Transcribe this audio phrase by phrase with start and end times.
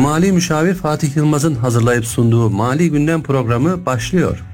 [0.00, 4.44] Mali Müşavir Fatih Yılmaz'ın hazırlayıp sunduğu Mali Gündem programı başlıyor.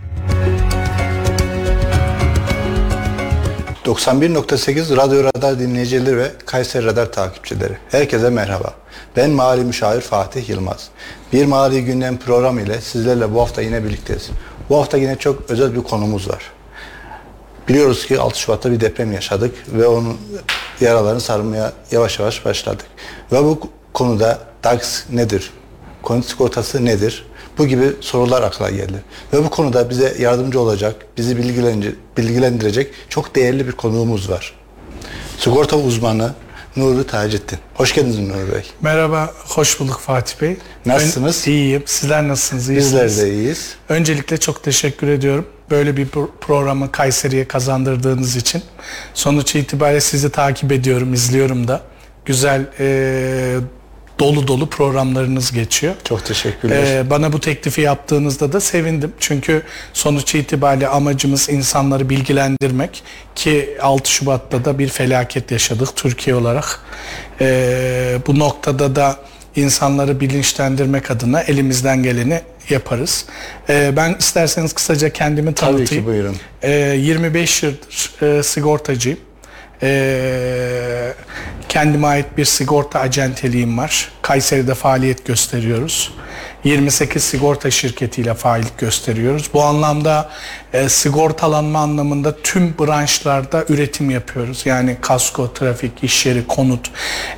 [3.84, 7.78] 91.8 Radyo Radar dinleyicileri ve Kayseri Radar takipçileri.
[7.90, 8.74] Herkese merhaba.
[9.16, 10.88] Ben Mali Müşavir Fatih Yılmaz.
[11.32, 14.30] Bir Mali Gündem programı ile sizlerle bu hafta yine birlikteyiz.
[14.68, 16.42] Bu hafta yine çok özel bir konumuz var.
[17.68, 20.16] Biliyoruz ki 6 Şubat'ta bir deprem yaşadık ve onun
[20.80, 22.86] yaralarını sarmaya yavaş yavaş başladık.
[23.32, 23.60] Ve bu
[23.92, 25.50] konuda DAX nedir?
[26.02, 27.26] Konut sigortası nedir?
[27.58, 29.02] Bu gibi sorular akla geldi.
[29.32, 31.36] Ve bu konuda bize yardımcı olacak, bizi
[32.16, 34.54] bilgilendirecek çok değerli bir konuğumuz var.
[35.38, 36.34] Sigorta uzmanı
[36.76, 37.58] Nuri Taceddin.
[37.74, 38.62] Hoş geldiniz Nuri Bey.
[38.80, 40.56] Merhaba, hoş bulduk Fatih Bey.
[40.86, 41.48] Nasılsınız?
[41.48, 41.82] Ön, iyiyim.
[41.86, 42.68] Sizler nasılsınız?
[42.68, 43.04] İyisiniz?
[43.04, 43.74] Bizler de iyiyiz.
[43.88, 45.46] Öncelikle çok teşekkür ediyorum.
[45.70, 46.08] Böyle bir
[46.40, 48.62] programı Kayseri'ye kazandırdığınız için.
[49.14, 51.82] Sonuç itibariyle sizi takip ediyorum, izliyorum da.
[52.24, 53.56] Güzel, e,
[54.18, 55.94] dolu dolu programlarınız geçiyor.
[56.04, 56.82] Çok teşekkürler.
[56.82, 59.12] Ee, bana bu teklifi yaptığınızda da sevindim.
[59.20, 63.02] Çünkü sonuç itibariyle amacımız insanları bilgilendirmek
[63.34, 66.80] ki 6 Şubat'ta da bir felaket yaşadık Türkiye olarak.
[67.40, 69.16] Ee, bu noktada da
[69.56, 73.24] insanları bilinçlendirmek adına elimizden geleni yaparız.
[73.68, 75.86] Ee, ben isterseniz kısaca kendimi tanıtayım.
[75.86, 76.36] Tabii ki buyurun.
[76.62, 79.18] Ee, 25 yıldır e, sigortacıyım.
[79.82, 81.12] Ee,
[81.68, 84.08] kendime ait bir sigorta acenteliğim var.
[84.22, 86.12] Kayseri'de faaliyet gösteriyoruz.
[86.64, 89.50] 28 sigorta şirketiyle faaliyet gösteriyoruz.
[89.54, 90.30] Bu anlamda
[90.72, 94.66] e, sigortalanma anlamında tüm branşlarda üretim yapıyoruz.
[94.66, 96.90] Yani kasko, trafik, iş yeri, konut.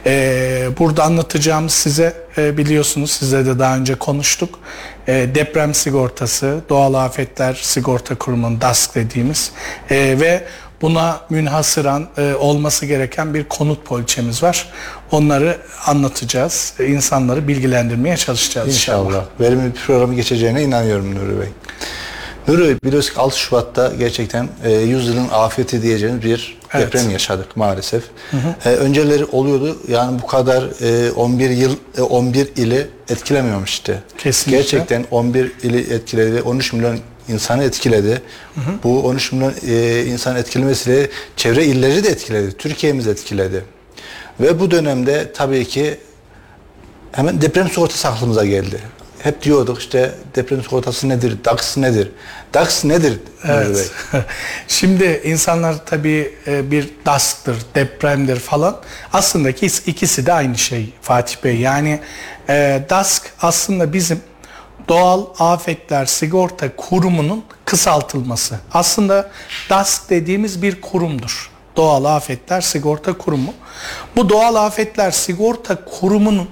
[0.06, 4.58] E, burada anlatacağımız size e, biliyorsunuz size de daha önce konuştuk.
[5.06, 9.52] E, deprem sigortası, doğal afetler sigorta kurumunun DASK dediğimiz
[9.90, 10.44] e, ve
[10.82, 14.68] buna münhasıran e, olması gereken bir konut poliçemiz var.
[15.10, 16.72] Onları anlatacağız.
[16.78, 19.06] E, insanları bilgilendirmeye çalışacağız inşallah.
[19.06, 19.24] İnşallah.
[19.40, 21.48] Verimli bir programı geçeceğine inanıyorum Nuri Bey.
[22.48, 26.86] Nuri Bey biliyoruz ki 6 Şubat'ta gerçekten e, yüzyılın afeti diyeceğimiz bir evet.
[26.86, 28.02] deprem yaşadık maalesef.
[28.30, 28.70] Hı hı.
[28.70, 29.78] E, önceleri oluyordu.
[29.88, 30.64] Yani bu kadar
[31.06, 34.02] e, 11 yıl e, 11 ili etkilememişti.
[34.18, 34.58] Kesinlikle.
[34.58, 36.42] Gerçekten 11 ili etkiledi.
[36.42, 38.22] 13 milyon insanı etkiledi.
[38.54, 38.74] Hı hı.
[38.84, 42.56] Bu 13 milyon e, insan etkilemesiyle çevre illeri de etkiledi.
[42.56, 43.64] Türkiye'miz etkiledi.
[44.40, 45.98] Ve bu dönemde tabii ki
[47.12, 48.80] hemen deprem sigortası aklımıza geldi.
[49.18, 52.10] Hep diyorduk işte deprem sigortası nedir, DAX nedir?
[52.54, 53.18] DAX nedir?
[53.44, 53.90] Evet.
[54.68, 58.80] Şimdi insanlar tabii e, bir DAS'tır, depremdir falan.
[59.12, 59.50] Aslında
[59.86, 61.56] ikisi de aynı şey Fatih Bey.
[61.56, 62.00] Yani
[62.48, 64.20] e, DASK aslında bizim
[64.88, 68.60] Doğal Afetler Sigorta Kurumu'nun kısaltılması.
[68.72, 69.30] Aslında
[69.70, 71.50] DASK dediğimiz bir kurumdur.
[71.76, 73.54] Doğal Afetler Sigorta Kurumu.
[74.16, 76.48] Bu Doğal Afetler Sigorta Kurumu'nun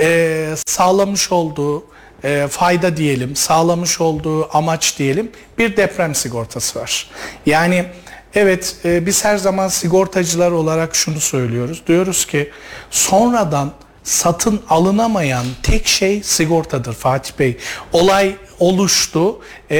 [0.00, 1.84] e, sağlamış olduğu
[2.24, 7.10] e, fayda diyelim, sağlamış olduğu amaç diyelim bir deprem sigortası var.
[7.46, 7.84] Yani
[8.34, 11.82] evet e, biz her zaman sigortacılar olarak şunu söylüyoruz.
[11.86, 12.50] Diyoruz ki
[12.90, 13.72] sonradan
[14.04, 17.56] satın alınamayan tek şey sigortadır Fatih Bey.
[17.92, 19.38] Olay oluştu
[19.70, 19.76] e,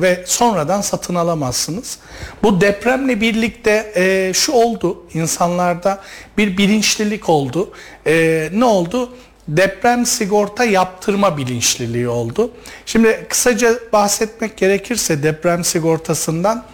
[0.00, 1.98] ve sonradan satın alamazsınız.
[2.42, 6.00] Bu depremle birlikte e, şu oldu insanlarda
[6.38, 7.72] bir bilinçlilik oldu.
[8.06, 9.12] E, ne oldu?
[9.48, 12.50] Deprem sigorta yaptırma bilinçliliği oldu.
[12.86, 16.64] Şimdi kısaca bahsetmek gerekirse deprem sigortasından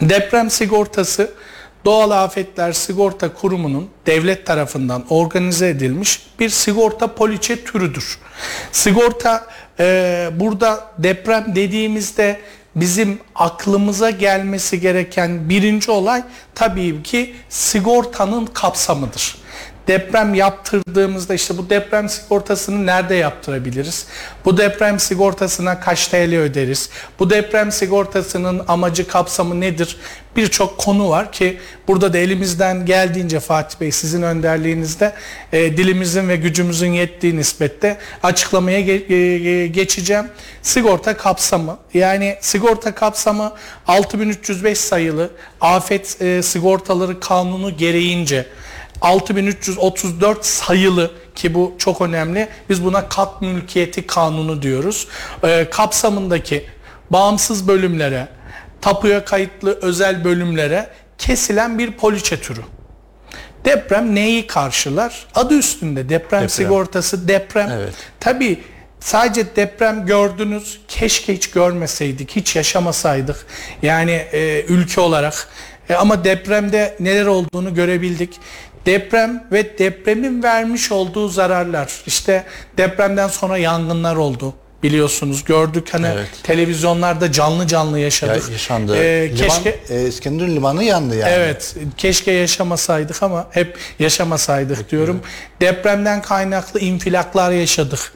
[0.00, 1.30] deprem sigortası
[1.84, 8.18] Doğal Afetler Sigorta Kurumu'nun devlet tarafından organize edilmiş bir sigorta poliçe türüdür.
[8.72, 9.46] Sigorta
[9.80, 12.40] e, burada deprem dediğimizde
[12.76, 16.22] bizim aklımıza gelmesi gereken birinci olay
[16.54, 19.36] tabii ki sigortanın kapsamıdır
[19.90, 24.06] deprem yaptırdığımızda işte bu deprem sigortasını nerede yaptırabiliriz?
[24.44, 26.90] Bu deprem sigortasına kaç TL öderiz?
[27.18, 29.96] Bu deprem sigortasının amacı kapsamı nedir?
[30.36, 31.58] Birçok konu var ki
[31.88, 35.12] burada da elimizden geldiğince Fatih Bey sizin önderliğinizde
[35.52, 40.26] e, dilimizin ve gücümüzün yettiği nispette açıklamaya ge- ge- geçeceğim.
[40.62, 43.52] Sigorta kapsamı yani sigorta kapsamı
[43.86, 45.30] 6305 sayılı
[45.60, 48.46] afet e, sigortaları kanunu gereğince
[49.00, 52.48] 6334 sayılı ki bu çok önemli.
[52.68, 55.08] Biz buna kat mülkiyeti kanunu diyoruz.
[55.42, 56.66] E, kapsamındaki
[57.10, 58.28] bağımsız bölümlere,
[58.80, 62.60] tapuya kayıtlı özel bölümlere kesilen bir poliçe türü.
[63.64, 65.26] Deprem neyi karşılar?
[65.34, 66.48] Adı üstünde deprem, deprem.
[66.48, 67.70] sigortası deprem.
[67.70, 67.94] Evet.
[68.20, 68.60] Tabii
[69.00, 70.80] sadece deprem gördünüz.
[70.88, 73.46] Keşke hiç görmeseydik, hiç yaşamasaydık.
[73.82, 75.48] Yani e, ülke olarak
[75.90, 78.40] E, ama depremde neler olduğunu görebildik.
[78.86, 81.92] Deprem ve depremin vermiş olduğu zararlar.
[82.06, 82.44] İşte
[82.78, 86.28] depremden sonra yangınlar oldu biliyorsunuz gördük hani Evet.
[86.42, 88.50] televizyonlarda canlı canlı Ya, yaşadık.
[88.52, 88.96] yaşandı.
[88.96, 91.32] Ee, Liman, keşke e, İskenderun limanı yandı yani.
[91.32, 95.20] Evet, keşke yaşamasaydık ama hep yaşamasaydık diyorum.
[95.60, 98.12] Depremden kaynaklı infilaklar yaşadık.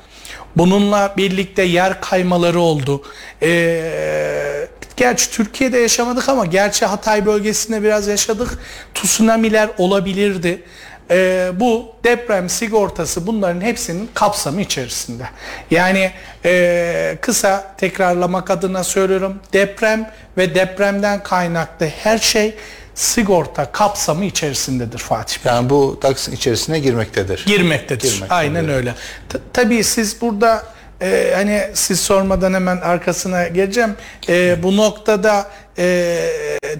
[0.56, 3.02] Bununla birlikte yer kaymaları oldu.
[3.43, 8.58] Ee, gerçi Türkiye'de yaşamadık ama gerçi Hatay bölgesinde biraz yaşadık.
[8.94, 10.62] Tsunamiler olabilirdi.
[11.11, 15.25] Ee, bu deprem sigortası bunların hepsinin kapsamı içerisinde.
[15.70, 16.11] Yani
[16.44, 19.41] e, kısa tekrarlamak adına söylüyorum.
[19.52, 22.55] Deprem ve depremden kaynaklı her şey
[22.94, 27.44] sigorta kapsamı içerisindedir Fatih Bey Yani bu DAX'ın içerisine girmektedir.
[27.47, 28.02] girmektedir.
[28.02, 28.37] Girmektedir.
[28.38, 28.94] Aynen öyle.
[29.29, 30.62] T- tabii siz burada
[31.04, 33.96] e, hani siz sormadan hemen arkasına geleceğim.
[34.28, 36.18] E, bu noktada e,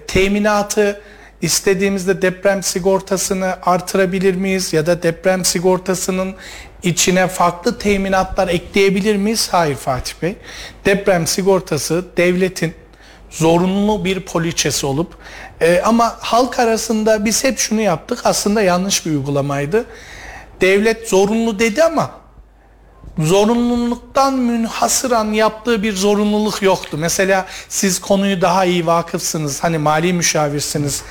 [0.07, 1.01] teminatı
[1.41, 6.35] istediğimizde deprem sigortasını artırabilir miyiz ya da deprem sigortasının
[6.83, 9.47] içine farklı teminatlar ekleyebilir miyiz?
[9.51, 10.35] Hayır Fatih Bey.
[10.85, 12.73] Deprem sigortası devletin
[13.29, 15.13] zorunlu bir poliçesi olup
[15.61, 19.85] e, ama halk arasında biz hep şunu yaptık aslında yanlış bir uygulamaydı.
[20.61, 22.24] Devlet zorunlu dedi ama
[23.19, 26.97] zorunluluktan münhasıran yaptığı bir zorunluluk yoktu.
[26.99, 29.63] Mesela siz konuyu daha iyi vakıfsınız.
[29.63, 31.03] Hani mali müşavirsiniz.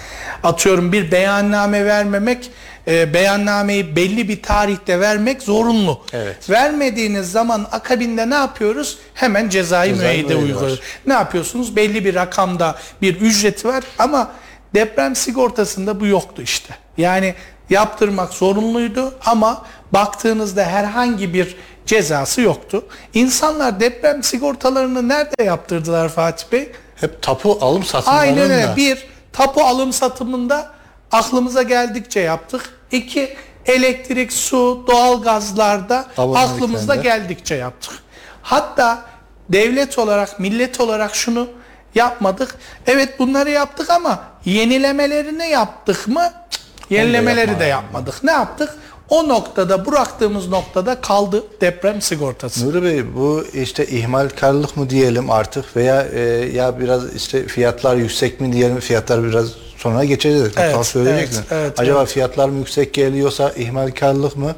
[0.42, 2.50] Atıyorum bir beyanname vermemek,
[2.88, 6.00] e, beyannameyi belli bir tarihte vermek zorunlu.
[6.12, 6.50] Evet.
[6.50, 8.98] Vermediğiniz zaman akabinde ne yapıyoruz?
[9.14, 10.80] Hemen cezai Cezai müeyyide uyguluyoruz.
[11.06, 11.76] Ne yapıyorsunuz?
[11.76, 14.30] Belli bir rakamda bir ücreti var ama
[14.74, 16.74] deprem sigortasında bu yoktu işte.
[16.96, 17.34] Yani
[17.70, 22.84] yaptırmak zorunluydu ama baktığınızda herhangi bir cezası yoktu.
[23.14, 26.72] İnsanlar deprem sigortalarını nerede yaptırdılar Fatih Bey?
[26.96, 28.20] Hep tapu alım satımlarında.
[28.20, 28.76] Aynen öyle.
[28.76, 30.70] Bir, tapu alım satımında
[31.12, 32.70] aklımıza geldikçe yaptık.
[32.90, 33.36] İki,
[33.66, 37.94] elektrik, su, doğalgazlarda aklımıza geldikçe yaptık.
[38.42, 39.02] Hatta
[39.48, 41.48] devlet olarak, millet olarak şunu
[41.94, 42.54] yapmadık.
[42.86, 46.32] Evet bunları yaptık ama yenilemelerini yaptık mı?
[46.50, 47.68] Cık, Yenilemeleri de yapmadık.
[47.68, 48.24] yapmadık.
[48.24, 48.74] Ne yaptık?
[49.08, 52.68] O noktada bıraktığımız noktada kaldı deprem sigortası.
[52.68, 56.20] Nuri Bey bu işte ihmalkarlık mı diyelim artık veya e,
[56.54, 60.52] ya biraz işte fiyatlar yüksek mi diyelim fiyatlar biraz sonra geçeceğiz.
[60.56, 61.38] Evet, söyleyeceksin.
[61.38, 62.08] evet, evet, Acaba evet.
[62.08, 64.54] fiyatlar mı yüksek geliyorsa ihmalkarlık mı?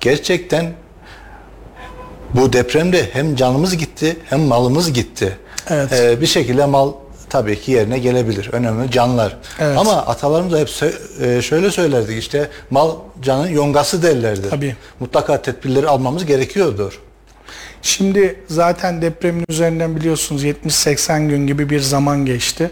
[0.00, 0.72] Gerçekten
[2.34, 5.38] bu depremde hem canımız gitti hem malımız gitti.
[5.68, 5.92] Evet.
[5.92, 6.92] E, bir şekilde mal
[7.30, 8.48] tabii ki yerine gelebilir.
[8.52, 9.36] Önemli canlar.
[9.58, 9.78] Evet.
[9.78, 10.68] Ama atalarımız da hep
[11.22, 14.48] e, şöyle söylerdik işte mal canın yongası derlerdi.
[14.50, 14.76] Tabii.
[15.00, 17.00] Mutlaka tedbirleri almamız gerekiyordur.
[17.82, 22.70] Şimdi zaten depremin üzerinden biliyorsunuz 70-80 gün gibi bir zaman geçti.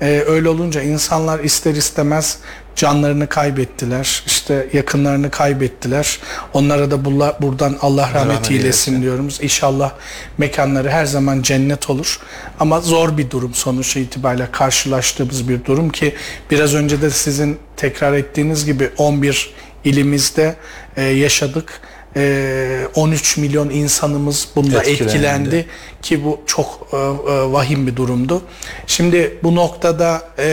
[0.00, 2.38] Ee, öyle olunca insanlar ister istemez
[2.76, 4.22] canlarını kaybettiler.
[4.26, 6.18] işte yakınlarını kaybettiler.
[6.52, 9.02] Onlara da bula- buradan Allah rahmet rahmet eylesin eylesin.
[9.02, 9.38] diyoruz.
[9.42, 9.92] İnşallah
[10.38, 12.20] mekanları her zaman cennet olur.
[12.60, 16.14] Ama zor bir durum sonuç itibariyle karşılaştığımız bir durum ki
[16.50, 19.50] biraz önce de sizin tekrar ettiğiniz gibi 11
[19.84, 20.56] ilimizde
[20.96, 21.80] e, yaşadık.
[22.16, 25.02] E, 13 milyon insanımız bunda Etkilendi.
[25.04, 25.66] etkilendi
[26.02, 28.42] ki bu çok e, e, vahim bir durumdu.
[28.86, 30.44] Şimdi bu noktada e,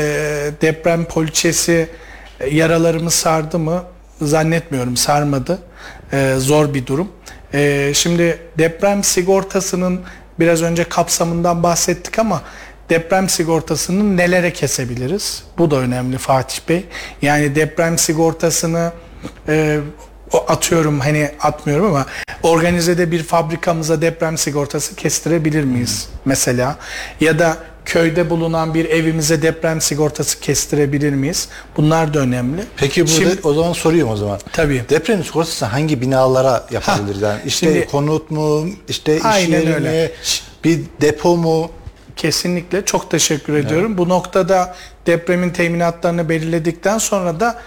[0.61, 1.89] deprem poliçesi
[2.39, 3.83] e, yaralarımı sardı mı?
[4.21, 5.59] Zannetmiyorum sarmadı.
[6.13, 7.07] E, zor bir durum.
[7.53, 10.01] E, şimdi deprem sigortasının
[10.39, 12.41] biraz önce kapsamından bahsettik ama
[12.89, 15.43] deprem sigortasını nelere kesebiliriz?
[15.57, 16.85] Bu da önemli Fatih Bey.
[17.21, 18.91] Yani deprem sigortasını
[19.47, 19.79] e,
[20.33, 22.05] o atıyorum hani atmıyorum ama
[22.43, 26.75] organizede bir fabrikamıza deprem sigortası kestirebilir miyiz mesela
[27.19, 31.47] ya da köyde bulunan bir evimize deprem sigortası kestirebilir miyiz?
[31.77, 32.61] Bunlar da önemli.
[32.77, 34.39] Peki burada Şimdi- o zaman soruyorum o zaman.
[34.53, 34.83] Tabii.
[34.89, 37.21] Deprem sigortası hangi binalara yapabiliriz?
[37.21, 40.03] Yani işte şimdi- konut mu, işte iş yeri öyle.
[40.03, 40.11] mi,
[40.63, 41.71] bir depo mu?
[42.15, 43.97] Kesinlikle çok teşekkür ediyorum.
[43.97, 44.75] Bu noktada
[45.05, 47.61] depremin teminatlarını belirledikten sonra da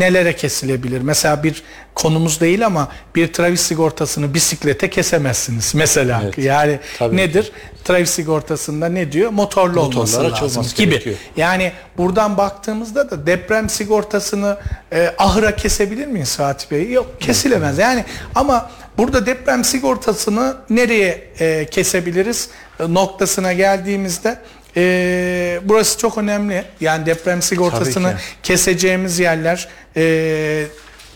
[0.00, 1.00] nelere kesilebilir?
[1.00, 1.62] Mesela bir
[1.94, 6.20] konumuz değil ama bir trafik sigortasını bisiklete kesemezsiniz mesela.
[6.24, 7.52] Evet, Yani tabii nedir?
[7.84, 9.30] Trafik sigortasında ne diyor?
[9.30, 10.90] Motorlu Motorlu olması lazım olması gibi.
[10.90, 11.16] gerekiyor.
[11.36, 14.56] Yani buradan baktığımızda da deprem sigortasını
[14.92, 16.90] e, ahıra kesebilir miyiz Fatih Bey?
[16.90, 17.78] Yok kesilemez.
[17.78, 22.48] Yani ama burada deprem sigortasını nereye e, kesebiliriz
[22.80, 24.38] e, noktasına geldiğimizde
[24.76, 26.64] e, burası çok önemli.
[26.80, 30.66] Yani deprem sigortasını keseceğimiz yerler e,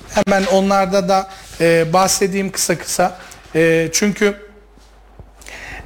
[0.08, 3.18] hemen onlarda da e, bahsedeyim kısa kısa.
[3.54, 4.36] E, çünkü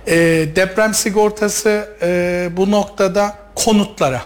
[0.07, 0.17] e,
[0.57, 4.23] deprem sigortası e, bu noktada konutlara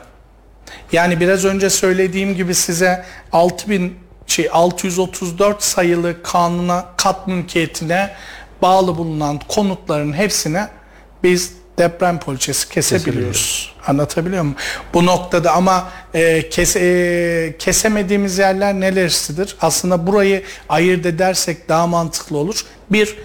[0.92, 8.10] Yani biraz önce söylediğim gibi size 6000 şey 634 sayılı kanuna kat mülkiyetine
[8.62, 10.68] bağlı bulunan konutların hepsine
[11.22, 13.74] biz deprem poliçesi kesebiliyoruz.
[13.86, 14.56] Anlatabiliyor muyum?
[14.94, 19.56] Bu noktada ama e, kes, e, kesemediğimiz yerler nelerisidir?
[19.60, 22.64] Aslında burayı ayırt edersek daha mantıklı olur.
[22.90, 23.16] Bir,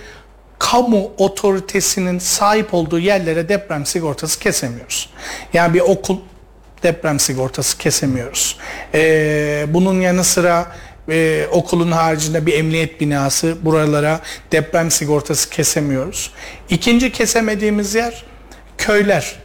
[0.60, 5.10] kamu otoritesinin sahip olduğu yerlere deprem sigortası kesemiyoruz.
[5.54, 6.18] Yani bir okul
[6.84, 8.58] deprem sigortası kesemiyoruz.
[8.94, 10.72] Ee, bunun yanı sıra
[11.10, 14.20] e, okulun haricinde bir emniyet binası buralara
[14.52, 16.32] deprem sigortası kesemiyoruz.
[16.70, 18.24] İkinci kesemediğimiz yer
[18.80, 19.36] köyler.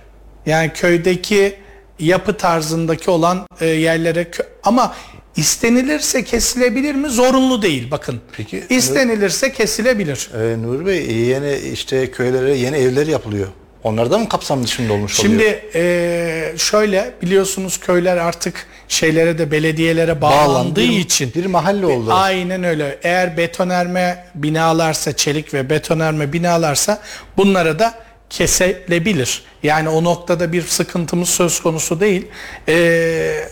[0.47, 1.55] Yani köydeki
[1.99, 4.31] yapı tarzındaki olan e, yerlere
[4.63, 4.95] ama
[5.37, 7.09] istenilirse kesilebilir mi?
[7.09, 8.21] Zorunlu değil bakın.
[8.37, 10.31] Peki, İstenilirse kesilebilir.
[10.35, 13.49] Ee, Nur Bey yeni işte köylere yeni evler yapılıyor.
[13.85, 15.33] Onlar da mı kapsam dışında olmuş oluyor?
[15.33, 20.81] Şimdi e, şöyle biliyorsunuz köyler artık şeylere de belediyelere bağlandığı Bağlandı.
[20.81, 22.13] İçin bir mahalle oldu.
[22.13, 22.99] Aynen öyle.
[23.03, 27.01] Eğer betonerme binalarsa çelik ve betonerme binalarsa
[27.37, 29.43] bunlara da kesilebilir.
[29.63, 32.29] Yani o noktada bir sıkıntımız söz konusu değil.
[32.69, 33.49] Ee,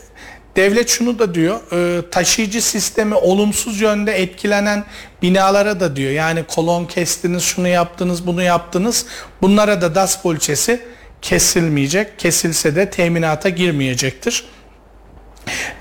[0.57, 4.85] devlet şunu da diyor, e, taşıyıcı sistemi olumsuz yönde etkilenen
[5.23, 6.11] binalara da diyor.
[6.11, 9.07] Yani kolon kestiniz, şunu yaptınız, bunu yaptınız.
[9.43, 10.81] Bunlara da DAS poliçesi
[11.23, 12.19] kesilmeyecek.
[12.19, 14.45] Kesilse de teminata girmeyecektir.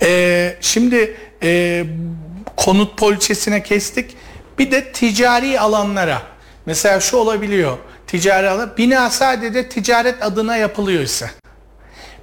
[0.02, 1.84] Ee, şimdi e,
[2.58, 4.16] konut poliçesine kestik.
[4.60, 6.22] Bir de ticari alanlara.
[6.66, 7.78] Mesela şu olabiliyor.
[8.12, 8.72] Ticari alan.
[8.78, 11.30] Bina sadece ticaret adına yapılıyor ise.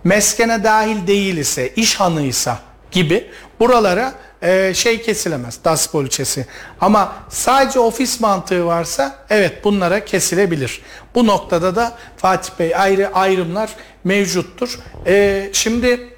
[0.04, 2.58] Meskene dahil değil ise, iş hanıysa
[2.90, 3.30] gibi
[3.60, 5.64] buralara e, şey kesilemez.
[5.64, 6.46] DAS poliçesi.
[6.80, 10.82] Ama sadece ofis mantığı varsa evet bunlara kesilebilir.
[11.14, 13.70] Bu noktada da Fatih Bey ayrı ayrımlar
[14.04, 14.78] mevcuttur.
[15.06, 16.08] E, şimdi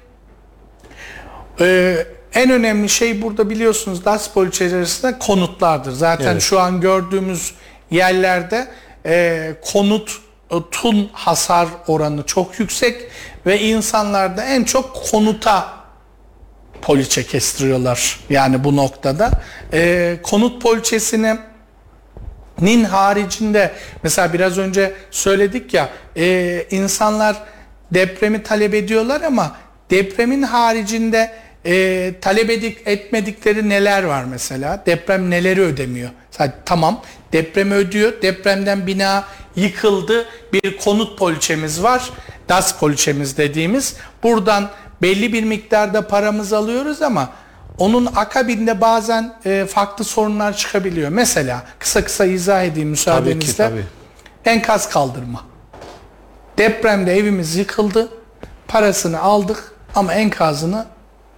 [1.59, 5.91] ee, en önemli şey burada biliyorsunuz DAS poliçelerinde konutlardır.
[5.91, 6.41] Zaten Evet.
[6.41, 7.53] şu an gördüğümüz
[7.91, 8.67] yerlerde
[9.05, 13.01] e, konutun hasar oranı çok yüksek
[13.45, 15.81] ve insanlar da en çok konuta
[16.81, 18.19] poliçe kestiriyorlar.
[18.29, 19.31] Yani bu noktada
[19.73, 21.37] e, konut poliçesini
[22.61, 23.71] nin haricinde
[24.03, 27.43] mesela biraz önce söyledik ya e, insanlar
[27.93, 29.55] depremi talep ediyorlar ama
[29.89, 31.31] depremin haricinde
[31.65, 37.01] e, talep edik, etmedikleri neler var mesela deprem neleri ödemiyor Sadece, tamam
[37.33, 39.23] depremi ödüyor depremden bina
[39.55, 42.09] yıkıldı bir konut poliçemiz var
[42.49, 44.69] DAS poliçemiz dediğimiz buradan
[45.01, 47.29] belli bir miktarda paramızı alıyoruz ama
[47.77, 51.09] onun akabinde bazen e, farklı sorunlar çıkabiliyor.
[51.09, 53.53] Mesela kısa kısa izah edeyim müsaadenizle.
[53.53, 53.83] tabii.
[54.45, 55.41] Enkaz kaldırma.
[56.57, 58.09] Depremde evimiz yıkıldı.
[58.67, 60.85] Parasını aldık ama enkazını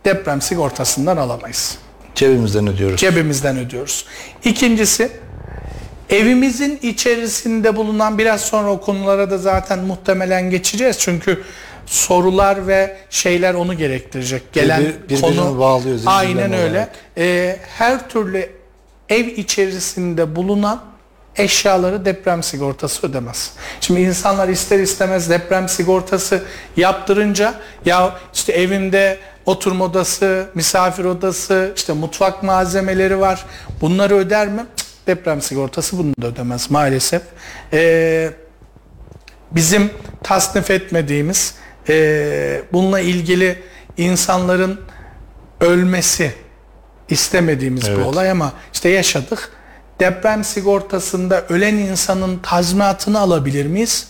[0.06, 1.78] deprem sigortasından alamayız.
[2.16, 3.02] Cebimizden ödüyoruz.
[3.02, 4.06] Cebimizden ödüyoruz.
[4.44, 5.12] İkincisi
[6.10, 11.00] evimizin içerisinde bulunan biraz sonra o konulara da zaten muhtemelen geçeceğiz.
[11.00, 11.44] Çünkü
[11.86, 14.54] sorular ve şeyler onu gerektirecek.
[14.54, 16.70] Gelen Bir- konu bağlıyor aynen öyle.
[16.72, 16.90] olarak.
[17.18, 18.50] Ee, her türlü
[19.10, 20.82] ev içerisinde bulunan
[21.36, 23.52] eşyaları deprem sigortası ödemez.
[23.82, 26.44] Şimdi insanlar ister istemez deprem sigortası
[26.78, 27.54] yaptırınca
[27.86, 33.46] ya işte evimde oturma odası, misafir odası, işte mutfak malzemeleri var.
[33.82, 34.66] Bunları öder mi?
[35.08, 37.22] Deprem sigortası bunu da ödemez maalesef.
[37.74, 38.30] Ee,
[39.52, 39.92] bizim
[40.24, 41.56] tasnif etmediğimiz
[41.90, 43.60] e, bununla ilgili
[43.98, 44.82] insanların
[45.62, 46.34] ölmesi
[47.10, 48.06] istemediğimiz bir Evet.
[48.06, 49.50] olay ama işte yaşadık.
[50.00, 54.08] Deprem sigortasında ölen insanın tazminatını alabilir miyiz?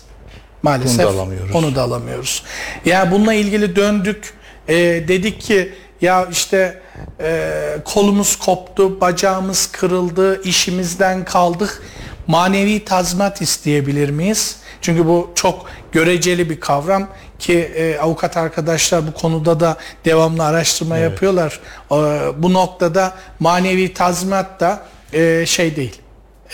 [0.64, 1.56] Maalesef Bunu da alamıyoruz.
[1.56, 2.44] onu da alamıyoruz.
[2.86, 4.34] Ya bununla ilgili döndük.
[4.68, 4.76] e,
[5.08, 6.82] dedik ki ya işte
[7.20, 7.54] e,
[7.86, 11.82] kolumuz koptu, bacağımız kırıldı, işimizden kaldık.
[12.28, 14.58] Manevi tazminat isteyebilir miyiz?
[14.82, 17.08] Çünkü bu çok göreceli bir kavram
[17.40, 21.60] ki e, avukat arkadaşlar bu konuda da devamlı araştırma yapıyorlar.
[21.92, 21.96] E,
[22.44, 24.84] bu noktada manevi tazminat da
[25.14, 26.02] e, şey değil.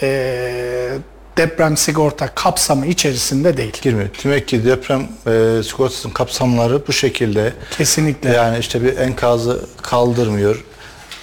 [0.02, 0.90] E,
[1.40, 3.74] deprem sigorta kapsamı içerisinde değil.
[3.82, 4.10] Girmiyor.
[4.24, 7.54] Demek ki deprem e, sigortasının kapsamları bu şekilde.
[7.78, 8.30] Kesinlikle.
[8.30, 10.64] Yani işte bir enkazı kaldırmıyor.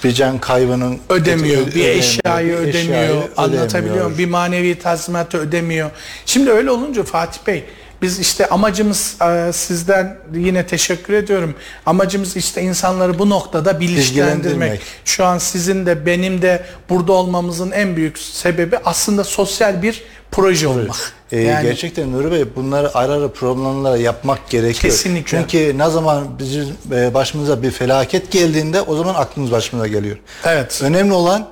[0.04, 3.94] Bir can kaybının ödemiyor, Ö- bir ödemiyor, eşyayı bir ödemiyor, eşyayı anlatabiliyor muyum?
[4.12, 4.18] ödemiyor.
[4.18, 5.90] Bir manevi tazminatı ödemiyor.
[6.26, 7.64] Şimdi öyle olunca Fatih Bey,
[8.03, 11.55] biz işte amacımız e, sizden yine teşekkür ediyorum.
[11.87, 14.45] Amacımız işte insanları bu noktada bilinçlendirmek.
[14.45, 14.81] Bilgilendirmek.
[15.05, 20.69] Şu an sizin de benim de burada olmamızın en büyük sebebi aslında sosyal bir proje
[20.69, 21.12] olmak.
[21.33, 24.93] Ee, Yani- gerçekten Nuri Bey bunları ara ara programlara yapmak gerekiyor.
[24.95, 25.38] Kesinlikle.
[25.38, 30.17] Çünkü ne zaman bizim e, başımıza bir felaket geldiğinde o zaman aklımız başımıza geliyor.
[30.45, 30.81] Evet.
[30.83, 31.49] Önemli olan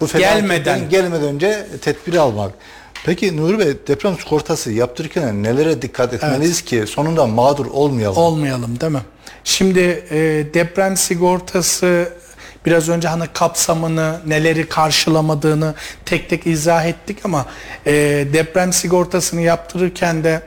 [0.00, 0.88] bu felaketten Gelmeden.
[0.90, 2.52] gelmeden önce tedbir almak.
[3.04, 8.16] Peki Nuri Bey deprem sigortası yaptırırken nelere dikkat etmeliyiz ki sonunda mağdur olmayalım?
[8.16, 9.02] olmayalım değil mi?
[9.44, 10.16] Şimdi e,
[10.54, 12.12] deprem sigortası
[12.66, 15.74] biraz önce hani kapsamını, neleri karşılamadığını
[16.04, 17.46] tek tek izah ettik ama
[17.86, 17.92] e,
[18.32, 20.42] deprem sigortasını yaptırırken de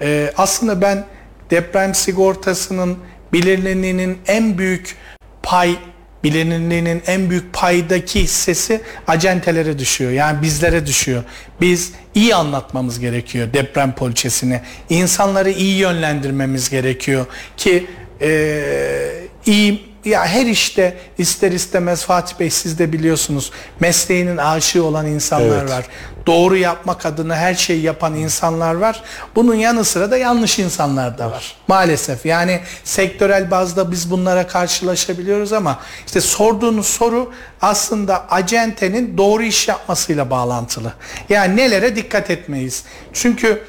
[0.00, 1.04] e, aslında ben
[1.50, 2.98] deprem sigortasının
[3.32, 4.96] bilinirliğinin en büyük
[5.42, 5.76] pay
[6.24, 10.10] bilinirliğinin en büyük paydaki hissesi acentelere düşüyor.
[10.10, 11.22] Yani bizlere düşüyor.
[11.60, 14.60] Biz iyi anlatmamız gerekiyor deprem poliçesini.
[14.90, 17.26] İnsanları iyi yönlendirmemiz gerekiyor
[17.56, 17.86] ki
[18.20, 25.06] eee iyi ya her işte ister istemez Fatih Bey siz de biliyorsunuz mesleğinin aşığı olan
[25.06, 25.70] insanlar Evet.
[25.70, 25.84] var.
[26.26, 29.02] Doğru yapmak adına her şeyi yapan insanlar var.
[29.34, 31.56] Bunun yanı sıra da yanlış insanlar da var.
[31.68, 37.32] Maalesef yani sektörel bazda biz bunlara karşılaşabiliyoruz ama işte sorduğunuz soru
[37.62, 40.92] aslında acentenin doğru iş yapmasıyla bağlantılı.
[41.28, 42.84] Yani nelere dikkat etmeyiz.
[43.12, 43.62] Çünkü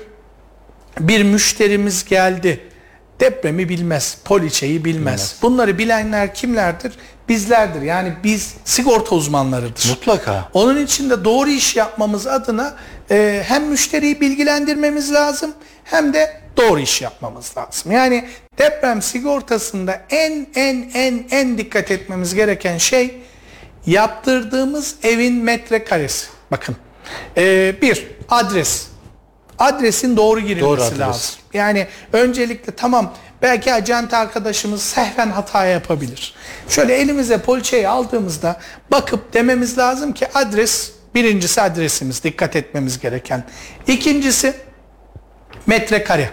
[1.00, 2.60] bir müşterimiz geldi.
[3.20, 5.36] Depremi bilmez, poliçeyi bilmez.
[5.42, 6.94] Bunları bilenler kimlerdir?
[7.30, 7.82] Bizlerdir.
[7.82, 9.90] Yani biz sigorta uzmanlarıdır.
[9.90, 10.50] Mutlaka.
[10.54, 12.76] Onun için de doğru iş yapmamız adına
[13.12, 15.54] e, hem müşteriyi bilgilendirmemiz lazım
[15.84, 17.92] hem de doğru iş yapmamız lazım.
[17.92, 23.18] Yani deprem sigortasında en en en en dikkat etmemiz gereken şey
[23.86, 26.28] yaptırdığımız evin metrekaresi.
[26.52, 26.76] Bakın
[27.38, 28.88] e, bir adres.
[29.60, 31.00] Adresin doğru girilmesi Doğru adres.
[31.00, 31.36] lazım.
[31.54, 36.34] Yani öncelikle tamam belki acente arkadaşımız sehven hata yapabilir.
[36.70, 38.60] Şöyle elimize poliçeyi aldığımızda
[38.92, 43.44] bakıp dememiz lazım ki adres birincisi adresimiz dikkat etmemiz gereken.
[43.88, 44.54] İkincisi
[45.68, 46.30] metrekare.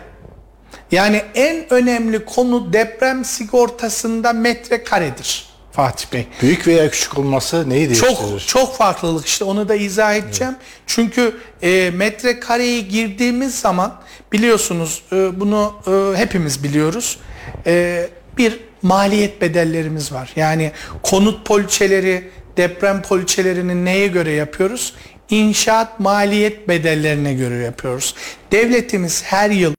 [0.93, 6.27] Yani en önemli konu deprem sigortasında metrekaredir Fatih Bey.
[6.43, 8.15] Büyük veya küçük olması neyi değiştirir?
[8.15, 10.57] Çok çok farklılık işte onu da izah edeceğim.
[10.87, 14.01] Çünkü e, metrekareye girdiğimiz zaman
[14.33, 17.19] biliyorsunuz e, bunu e, hepimiz biliyoruz.
[17.67, 18.09] E,
[18.39, 20.33] bir maliyet bedellerimiz var.
[20.37, 24.95] Yani konut poliçeleri, deprem poliçelerinin neye göre yapıyoruz?
[25.31, 28.15] İnşaat maliyet bedellerine göre yapıyoruz.
[28.53, 29.75] Devletimiz her yıl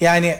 [0.00, 0.36] yani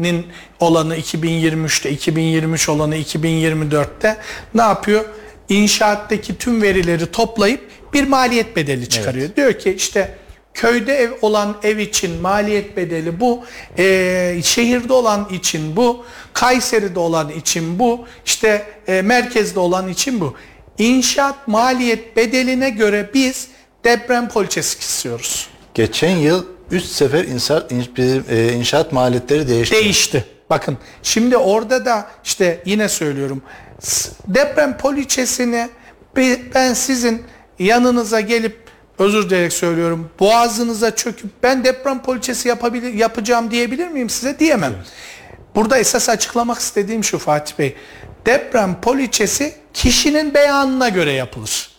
[0.00, 0.26] 2022'nin
[0.60, 4.16] olanı 2023'te, 2023 olanı 2024'te
[4.54, 5.04] ne yapıyor?
[5.48, 9.36] İnşaattaki tüm verileri toplayıp bir maliyet bedeli çıkarıyor.
[9.36, 10.14] Diyor ki işte
[10.54, 13.44] köyde ev olan ev için maliyet bedeli bu,
[13.78, 20.34] ee, şehirde olan için bu, Kayseri'de olan için bu, işte e, merkezde olan için bu.
[20.78, 23.48] İnşaat maliyet bedeline göre biz
[23.84, 25.48] deprem poliçesi istiyoruz.
[25.74, 27.72] Geçen yıl 3 sefer inşaat,
[28.30, 29.76] e, inşaat maliyetleri değişti.
[29.76, 30.24] değişti.
[30.50, 33.42] Bakın şimdi orada da işte yine söylüyorum
[34.28, 35.68] deprem poliçesini
[36.54, 37.22] ben sizin
[37.58, 38.56] yanınıza gelip
[38.98, 44.74] özür dileyerek söylüyorum boğazınıza çöküp ben deprem poliçesi yapabilir yapacağım diyebilir miyim size diyemem.
[45.54, 47.76] Burada esas açıklamak istediğim şu Fatih Bey.
[48.26, 51.73] Deprem poliçesi kişinin beyanına göre yapılır.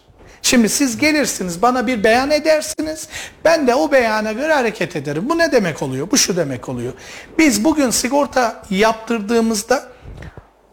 [0.46, 3.08] Şimdi siz gelirsiniz bana bir beyan edersiniz.
[3.46, 5.30] Ben de o beyana göre hareket ederim.
[5.30, 6.12] Bu ne demek oluyor?
[6.12, 6.94] Bu şu demek oluyor.
[7.38, 9.90] Biz bugün sigorta yaptırdığımızda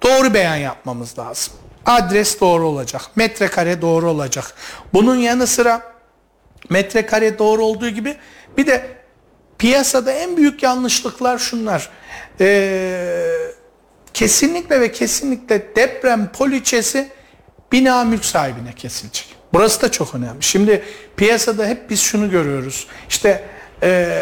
[0.02, 1.54] doğru beyan yapmamız lazım.
[1.86, 3.02] Adres doğru olacak.
[3.16, 4.54] Metrekare doğru olacak.
[4.92, 5.82] Bunun yanı sıra
[6.70, 8.16] metrekare doğru olduğu gibi
[8.56, 8.96] bir de
[9.58, 11.90] piyasada en büyük yanlışlıklar şunlar.
[12.40, 13.36] Ee,
[14.14, 17.08] kesinlikle ve kesinlikle deprem poliçesi
[17.72, 19.31] bina mülk sahibine kesilecek.
[19.54, 20.36] Burası da çok önemli.
[20.42, 20.82] Şimdi
[21.16, 22.86] piyasada hep biz şunu görüyoruz.
[23.08, 23.44] İşte
[23.82, 24.18] ee,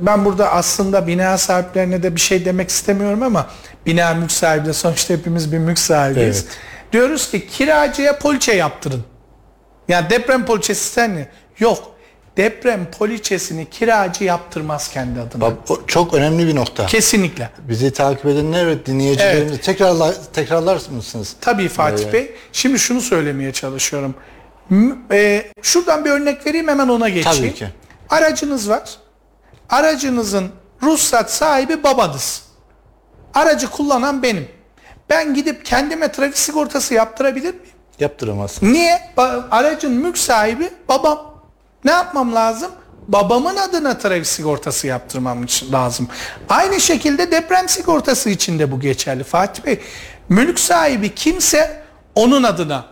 [0.00, 3.46] ben burada aslında bina sahiplerine de bir şey demek istemiyorum ama
[3.86, 6.44] bina mülk sahibi de sonuçta hepimiz bir mülk sahibiyiz.
[6.46, 6.56] Evet.
[6.92, 9.04] Diyoruz ki kiracıya poliçe yaptırın.
[9.88, 11.28] Yani deprem poliçesi sen mi?
[11.58, 11.90] Yok.
[12.36, 15.40] Deprem poliçesini kiracı yaptırmaz kendi adına.
[15.40, 16.86] Bak, o çok önemli bir nokta.
[16.86, 17.50] Kesinlikle.
[17.68, 21.36] Bizi takip edenler ve dinleyicilerimiz tekrarlar, tekrarlar mısınız?
[21.40, 22.12] Tabii Fatih Evet.
[22.12, 22.34] Bey.
[22.52, 24.14] Şimdi şunu söylemeye çalışıyorum.
[25.12, 27.38] E, şuradan bir örnek vereyim hemen ona geçeyim.
[27.38, 27.68] Tabii ki.
[28.10, 28.82] Aracınız var.
[29.70, 30.48] Aracınızın
[30.82, 32.42] ruhsat sahibi babanız.
[33.34, 34.48] Aracı kullanan benim.
[35.10, 37.66] Ben gidip kendime trafik sigortası yaptırabilir miyim?
[37.98, 38.72] Yaptıramazsın.
[38.72, 39.00] Niye?
[39.16, 41.34] Ba- aracın mülk sahibi babam.
[41.84, 42.70] Ne yapmam lazım?
[43.08, 46.08] Babamın adına trafik sigortası yaptırmam için lazım.
[46.48, 49.80] Aynı şekilde deprem sigortası için de bu geçerli Fatih Bey.
[50.28, 51.82] Mülk sahibi kimse
[52.14, 52.84] onun adına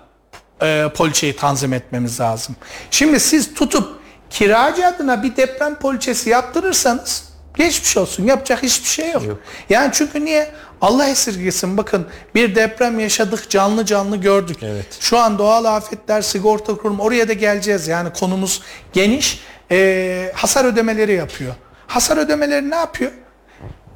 [0.62, 2.56] e, poliçeyi tanzim etmemiz lazım.
[2.90, 3.98] Şimdi siz tutup
[4.30, 7.24] kiracı adına bir deprem poliçesi yaptırırsanız
[7.56, 8.24] geçmiş olsun.
[8.26, 9.22] Yapacak hiçbir şey yok.
[9.70, 10.50] Yani çünkü niye?
[10.80, 14.56] Allah esirgesin bakın bir deprem yaşadık canlı canlı gördük.
[14.62, 14.86] Evet.
[15.00, 17.88] Şu an doğal afetler sigorta kurumu oraya da geleceğiz.
[17.88, 19.40] Yani konumuz geniş.
[19.70, 21.54] Ee, hasar ödemeleri yapıyor.
[21.86, 23.10] Hasar ödemeleri ne yapıyor?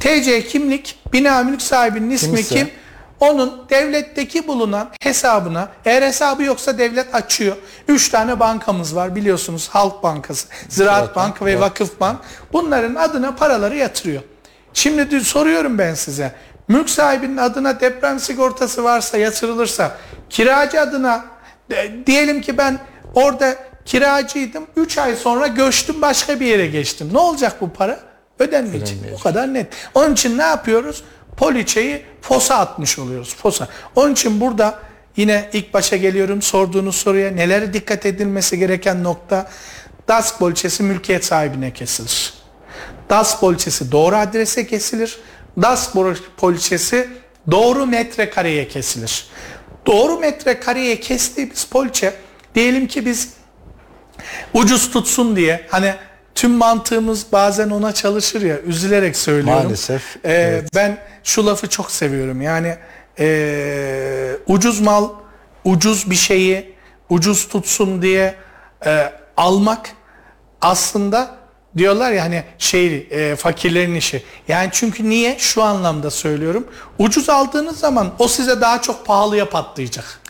[0.00, 2.54] TC kimlik, bina mülk sahibinin ismi Kimse.
[2.54, 2.70] kim?
[3.22, 7.56] Onun devletteki bulunan hesabına eğer hesabı yoksa devlet açıyor.
[7.88, 9.68] Üç tane bankamız var biliyorsunuz.
[9.68, 11.60] Halk Bankası, Ziraat Ziraat Bank ve evet.
[11.60, 12.20] Vakıf Bank.
[12.52, 14.22] Bunların adına paraları yatırıyor.
[14.74, 16.32] Şimdi dü- soruyorum ben size.
[16.68, 19.96] Mülk sahibinin adına deprem sigortası varsa yatırılırsa
[20.30, 21.24] kiracı adına
[22.06, 22.78] diyelim ki ben
[23.14, 24.66] orada kiracıydım.
[24.76, 27.10] 3 ay sonra göçtüm başka bir yere geçtim.
[27.12, 28.00] Ne olacak bu para?
[28.38, 28.98] Ödenmeyecek.
[29.20, 29.66] O kadar net.
[29.94, 31.04] Onun için ne yapıyoruz?
[31.42, 33.36] Poliçeyi fosa atmış oluyoruz.
[33.36, 33.68] Fosa.
[33.96, 34.78] Onun için burada
[35.16, 39.50] yine ilk başa geliyorum sorduğunuz soruya nelere dikkat edilmesi gereken nokta
[40.08, 42.34] DASK poliçesi mülkiyet sahibine kesilir.
[43.10, 45.18] DAS poliçesi doğru adrese kesilir.
[45.62, 45.92] DAS
[46.36, 47.08] poliçesi
[47.50, 49.26] doğru metrekareye kesilir.
[49.86, 52.14] Doğru metrekareye kestiğimiz poliçe
[52.54, 53.34] diyelim ki biz
[54.54, 55.94] ucuz tutsun diye hani
[56.34, 59.62] tüm mantığımız bazen ona çalışır ya üzülerek söylüyorum.
[59.62, 60.68] Maalesef, Ee, evet.
[60.74, 62.76] Ben şu lafı çok seviyorum yani
[63.18, 65.08] ee, ucuz mal
[65.64, 66.74] ucuz bir şeyi
[67.10, 68.34] ucuz tutsun diye
[68.86, 69.90] ee, almak
[70.60, 71.30] aslında
[71.76, 74.22] diyorlar ya hani şey e, fakirlerin işi.
[74.48, 75.38] Yani çünkü niye?
[75.38, 76.66] Şu anlamda söylüyorum.
[76.98, 80.20] Ucuz aldığınız zaman o size daha çok pahalıya patlayacak.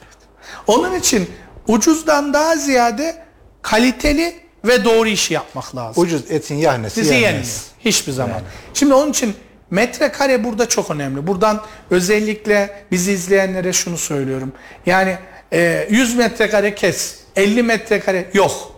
[0.67, 1.31] Onun için
[1.69, 3.25] ucuzdan daha ziyade
[3.63, 6.03] kaliteli ve doğru işi yapmak lazım.
[6.03, 7.67] Ucuz etin yahnesi Bizi yenmez.
[7.81, 8.41] Hiçbir zaman.
[8.75, 9.35] Şimdi onun için
[9.71, 11.27] metrekare burada çok önemli.
[11.27, 14.53] Buradan özellikle bizi izleyenlere şunu söylüyorum.
[14.87, 15.17] Yani
[15.53, 18.73] e, 100 metrekare kes, 50 metrekare yok.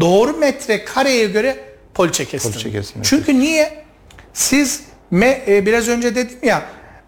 [0.00, 1.56] Doğru metrekareye göre
[1.94, 2.52] poliçe kestirin.
[2.52, 3.10] Poliçe kesilmesi.
[3.10, 3.84] Çünkü niye?
[4.32, 6.62] Siz me, e, biraz önce dedim ya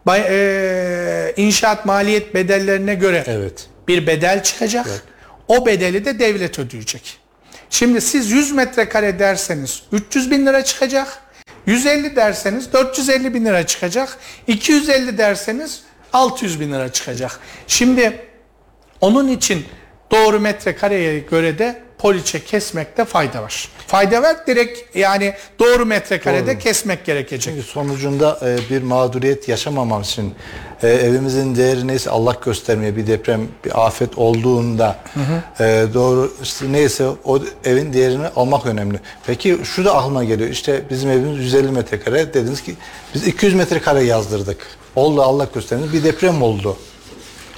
[0.07, 3.67] bay- e, inşaat maliyet bedellerine göre Evet.
[3.89, 4.87] bir bedel çıkacak.
[5.49, 7.19] O bedeli de devlet ödeyecek.
[7.71, 11.23] Şimdi siz 100 metrekare derseniz 300 bin lira çıkacak.
[11.67, 14.19] 150 derseniz 450 bin lira çıkacak.
[14.47, 17.41] 250 derseniz 600 bin lira çıkacak.
[17.67, 18.27] Şimdi
[19.01, 19.67] onun için
[20.11, 23.69] doğru metrekareye göre de poliçe kesmekte fayda var.
[23.87, 26.59] Fayda var direkt yani doğru metrekarede Doğru.
[26.59, 27.55] kesmek gerekecek.
[27.55, 30.35] Çünkü sonucunda e, bir mağduriyet yaşamamamız için
[30.83, 34.97] e, evimizin değeri neyse Allah göstermeye bir deprem, bir afet olduğunda
[35.61, 39.01] e, doğru işte neyse o evin değerini almak önemli.
[39.27, 40.51] Peki şu da aklıma geliyor.
[40.51, 42.75] İşte bizim evimiz 150 metrekare dediniz ki
[43.15, 44.59] biz 200 metrekare yazdırdık.
[44.97, 46.77] Oldu Allah göstermesin bir deprem oldu.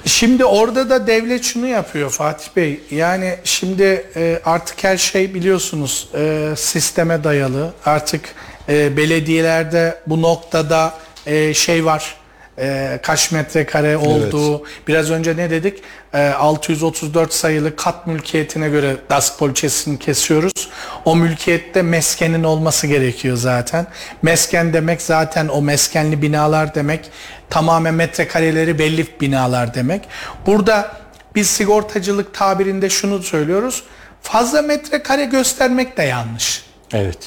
[0.05, 2.79] Şimdi orada da devlet şunu yapıyor Fatih Bey.
[2.91, 7.73] Yani şimdi e, artık her şey biliyorsunuz e, sisteme dayalı.
[7.85, 8.35] Artık
[8.69, 10.93] e, belediyelerde bu noktada
[11.25, 12.18] e, şey var.
[12.59, 14.63] E, kaç metrekare olduğu.
[14.87, 15.83] Biraz önce ne dedik?
[16.13, 20.69] E, 634 sayılı kat mülkiyetine göre DAS poliçesini kesiyoruz.
[21.05, 23.87] O mülkiyette meskenin olması gerekiyor zaten.
[24.21, 27.09] Mesken demek zaten o meskenli binalar demek.
[27.49, 30.07] Tamamen metrekareleri belli binalar demek.
[30.45, 30.91] Burada
[31.35, 33.83] biz sigortacılık tabirinde şunu söylüyoruz.
[34.21, 36.65] Fazla metrekare göstermek de yanlış.
[36.93, 37.17] Evet.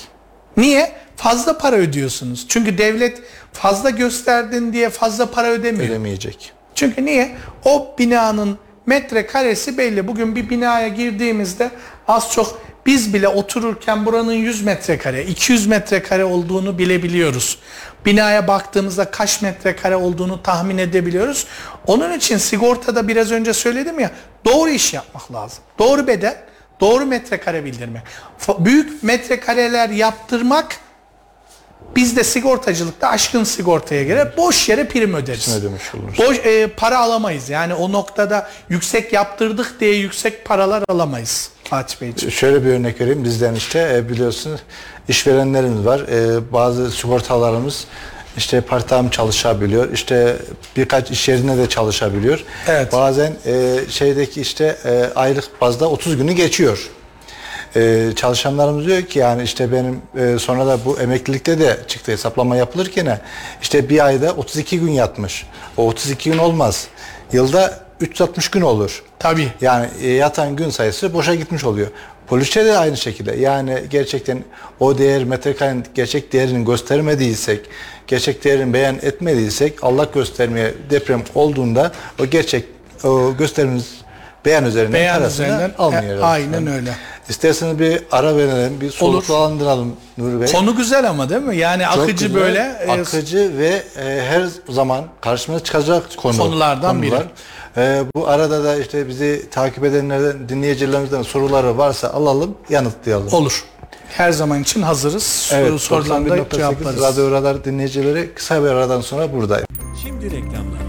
[0.57, 0.93] Niye?
[1.23, 2.45] Fazla para ödüyorsunuz.
[2.49, 5.91] Çünkü devlet fazla gösterdin diye fazla para ödemiyor.
[5.91, 6.53] Ödemeyecek.
[6.75, 7.37] Çünkü niye?
[7.65, 10.09] O binanın metrekaresi belli.
[10.09, 11.71] Bugün bir binaya girdiğimizde
[12.09, 17.59] az çok biz bile otururken buranın 100 metrekare, 200 metrekare olduğunu bilebiliyoruz.
[18.07, 21.47] Binaya baktığımızda kaç metrekare olduğunu tahmin edebiliyoruz.
[21.87, 24.11] Onun için sigortada biraz önce söyledim ya
[24.45, 25.65] doğru iş yapmak lazım.
[25.79, 26.37] Doğru bedel,
[26.81, 28.03] doğru metrekare bildirmek.
[28.59, 30.79] Büyük metrekareler yaptırmak
[31.97, 35.47] bizde sigortacılıkta aşkın sigortaya göre boş yere prim öderiz.
[35.47, 36.19] Prim ödemiş oluruz.
[36.19, 37.49] Boş e, para alamayız.
[37.49, 42.33] Yani o noktada yüksek yaptırdık diye yüksek paralar alamayız Fatih Beyciğim.
[42.33, 43.25] Şöyle bir örnek vereyim.
[43.25, 44.61] Bizden işte e, biliyorsunuz
[45.09, 46.01] işverenlerimiz var.
[46.01, 47.85] E, bazı sigortalarımız
[48.37, 49.93] işte part time çalışabiliyor.
[49.93, 50.37] İşte
[50.77, 52.45] birkaç iş yerine de çalışabiliyor.
[52.69, 52.93] Evet.
[52.93, 56.89] Bazen e, şeydeki işte e, aylık bazda 30 günü geçiyor.
[57.77, 62.57] E, çalışanlarımız diyor ki yani işte benim e, sonra da bu emeklilikte de çıktı hesaplama
[62.57, 63.21] yapılırken
[63.63, 65.47] işte bir ayda 32 gün yatmış.
[65.77, 66.89] O 32 gün olmaz.
[67.33, 69.03] Yılda 360 gün olur.
[69.19, 69.49] Tabii.
[69.61, 71.89] Yani e, yatan gün sayısı boşa gitmiş oluyor.
[72.27, 73.37] Poliçe de aynı şekilde.
[73.37, 74.45] Yani gerçekten
[74.81, 77.61] o değer metrekarenin gerçek değerini göstermediysek,
[78.07, 82.65] gerçek değerini beyan etmediysek Allah göstermeye deprem olduğunda o gerçek
[83.05, 84.02] o gösterimiz
[84.45, 86.19] beyan üzerinden Beyan parasını üzerinden almıyor.
[86.19, 86.91] e, aynen Yani, öyle.
[87.29, 90.53] İsterseniz bir ara verelim, bir soluklandıralım Nuri Bey.
[90.53, 91.57] Konu güzel ama değil mi?
[91.57, 96.39] Yani Çok akıcı güzel, böyle e, akıcı ve e, her zaman karşımıza çıkacak konu.
[96.39, 97.15] Konulardan biri.
[97.77, 103.33] E, bu arada da işte bizi takip edenlerden, dinleyicilerimizden soruları varsa alalım, yanıtlayalım.
[103.33, 103.65] olur.
[104.09, 105.51] Her zaman için hazırız.
[105.55, 107.03] Evet, Sorularını da 91.8 cevaplarız.
[107.03, 109.67] Radyo Radar dinleyicileri kısa bir aradan sonra buradayım.
[110.03, 110.81] Şimdi reklamlar.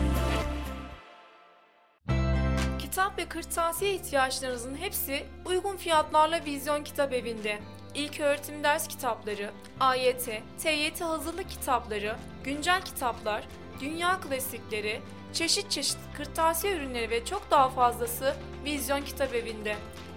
[3.23, 7.59] Ve kırtasiye ihtiyaçlarınızın hepsi uygun fiyatlarla Vizyon Kitap Evi'nde.
[7.95, 10.29] İlk öğretim ders kitapları, AYT,
[10.63, 13.43] TYT hazırlık kitapları, güncel kitaplar,
[13.79, 15.01] dünya klasikleri,
[15.33, 19.75] çeşit çeşit kırtasiye ürünleri ve çok daha fazlası Vizyon Kitap Evi'nde.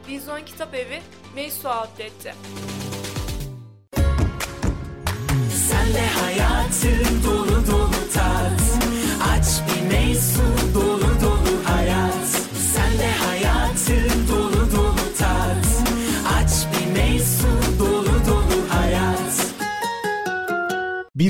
[0.09, 1.01] Vizyon Kitap Evi,
[1.35, 2.35] Meysu Outlet'te.
[5.51, 8.61] Sen de dolu dolu tat
[9.33, 10.56] Aç bir meysu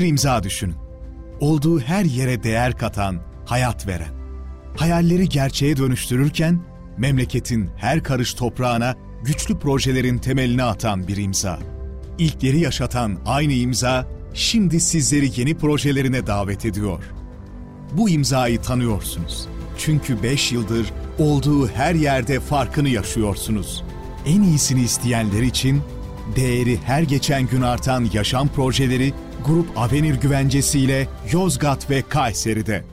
[0.07, 0.75] imza düşünün.
[1.39, 4.13] Olduğu her yere değer katan, hayat veren.
[4.77, 6.59] Hayalleri gerçeğe dönüştürürken
[6.97, 11.59] memleketin her karış toprağına güçlü projelerin temelini atan bir imza.
[12.17, 17.03] İlkleri yaşatan aynı imza şimdi sizleri yeni projelerine davet ediyor.
[17.93, 19.47] Bu imzayı tanıyorsunuz.
[19.77, 23.83] Çünkü 5 yıldır olduğu her yerde farkını yaşıyorsunuz.
[24.25, 25.81] En iyisini isteyenler için
[26.35, 29.13] değeri her geçen gün artan yaşam projeleri
[29.45, 32.83] Grup Avenir güvencesiyle Yozgat ve Kayseri'de.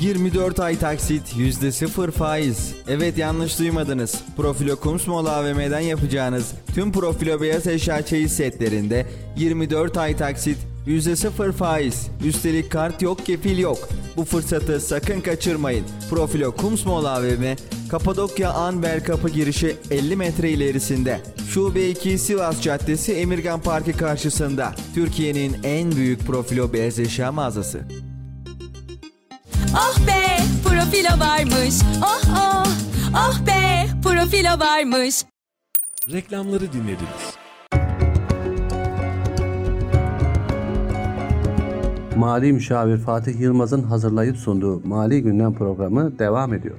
[0.00, 2.74] 24 ay taksit %0 faiz.
[2.88, 4.20] Evet yanlış duymadınız.
[4.36, 9.06] Profilo Kumsmol AVM'den yapacağınız tüm Profilo beyaz eşya çeyiz setlerinde
[9.36, 12.08] 24 ay taksit %0 faiz.
[12.24, 13.88] Üstelik kart yok kefil yok.
[14.16, 15.84] Bu fırsatı sakın kaçırmayın.
[16.10, 17.56] Profilo Kumsmol AVM
[17.90, 21.20] Kapadokya Anber Kapı girişi 50 metre ilerisinde.
[21.50, 24.74] Şube 2 Sivas Caddesi Emirgan Parkı karşısında.
[24.94, 28.07] Türkiye'nin en büyük profilo beyaz eşya mağazası.
[29.80, 31.74] Oh be profilo varmış.
[32.02, 32.66] Oh oh.
[33.14, 35.24] Oh be profilo varmış.
[36.12, 37.38] Reklamları dinlediniz.
[42.16, 46.76] Mali Müşavir Fatih Yılmaz'ın hazırlayıp sunduğu Mali Gündem programı devam ediyor.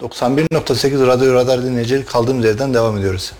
[0.00, 3.32] ...91.8 Radyo Radar dinleyicileri kaldığımız yerden devam ediyoruz.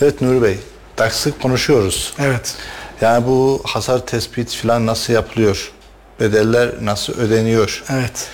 [0.00, 0.58] Evet Nuri Bey,
[0.96, 2.14] taksit konuşuyoruz.
[2.18, 2.56] Evet.
[3.00, 5.72] Yani bu hasar tespit falan nasıl yapılıyor?
[6.20, 7.84] Bedeller nasıl ödeniyor?
[7.90, 8.28] Evet.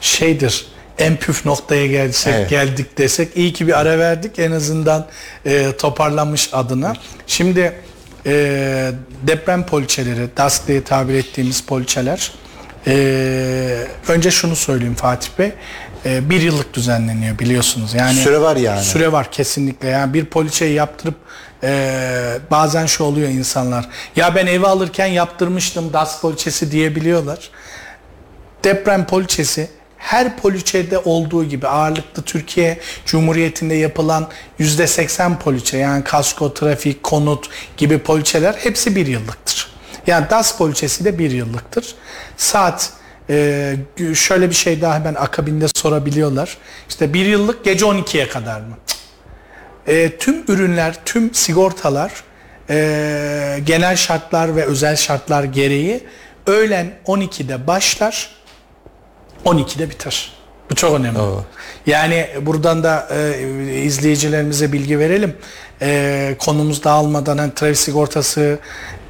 [0.00, 0.66] Şeydir.
[0.98, 2.50] En püf noktaya gelsek, Evet.
[2.50, 5.06] geldik desek iyi ki bir ara verdik en azından
[5.46, 6.92] e, toparlanmış adına.
[7.26, 7.72] Şimdi
[8.26, 8.90] e,
[9.22, 12.32] deprem poliçeleri, DAS diye tabir ettiğimiz poliçeler.
[12.86, 15.52] e, önce şunu söyleyeyim Fatih Bey.
[16.06, 17.94] e, bir yıllık düzenleniyor biliyorsunuz.
[17.94, 18.82] Yani Süre var yani.
[18.82, 19.88] Süre var kesinlikle.
[19.88, 21.14] Yani bir poliçeyi yaptırıp
[21.62, 23.88] e, bazen şu oluyor insanlar.
[24.16, 27.50] Ya ben evi alırken yaptırmıştım DAS poliçesi diyebiliyorlar
[28.64, 34.28] deprem poliçesi her poliçede olduğu gibi ağırlıklı Türkiye Cumhuriyeti'nde yapılan
[34.60, 39.68] %80 poliçe yani kasko, trafik, konut gibi poliçeler hepsi bir yıllıktır.
[40.06, 41.94] Yani DAS poliçesi de bir yıllıktır.
[42.36, 42.92] Saat
[43.30, 43.76] e,
[44.14, 46.58] şöyle bir şey daha hemen akabinde sorabiliyorlar.
[46.88, 48.76] İşte bir yıllık gece 12'ye kadar mı?
[48.86, 48.97] Cık.
[49.88, 52.12] E, tüm ürünler, tüm sigortalar
[52.70, 56.04] e, genel şartlar ve özel şartlar gereği
[56.46, 58.30] öğlen 12'de başlar,
[59.44, 60.32] 12'de biter.
[60.70, 61.18] Bu çok önemli.
[61.18, 61.44] Evet.
[61.86, 63.42] Yani buradan da e,
[63.82, 65.36] izleyicilerimize bilgi verelim.
[65.82, 68.58] E, konumuz dağılmadan hani trafik sigortası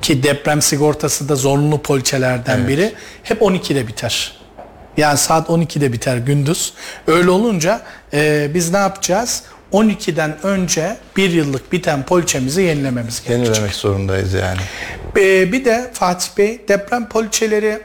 [0.03, 2.93] ki deprem sigortası da zorunlu poliçelerden biri.
[3.23, 4.39] Hep 12'de biter.
[4.97, 6.73] Yani saat 12'de biter gündüz.
[7.07, 7.81] Öyle olunca
[8.13, 9.43] e, biz ne yapacağız?
[9.73, 13.47] 12'den önce bir yıllık biten poliçemizi yenilememiz gerekecek.
[13.47, 14.61] Yenilemek zorundayız yani.
[15.17, 17.83] Ee, bir de Fatih Bey deprem poliçeleri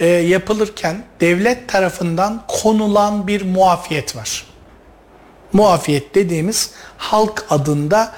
[0.00, 4.46] e, yapılırken devlet tarafından konulan bir muafiyet var.
[5.52, 8.12] Muafiyet dediğimiz halk adında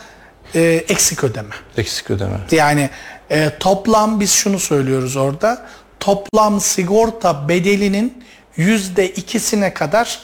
[0.54, 1.54] e, eksik ödeme.
[1.76, 2.36] Eksik ödeme.
[2.50, 2.90] Yani
[3.30, 5.66] e, toplam biz şunu söylüyoruz orada.
[6.00, 8.24] Toplam sigorta bedelinin
[8.56, 10.20] yüzde ikisine kadar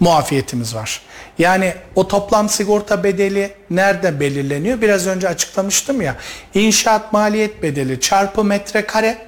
[0.00, 1.02] muafiyetimiz var.
[1.38, 4.80] Yani o toplam sigorta bedeli nerede belirleniyor?
[4.80, 6.16] Biraz önce açıklamıştım ya.
[6.54, 9.18] İnşaat maliyet bedeli çarpı metrekare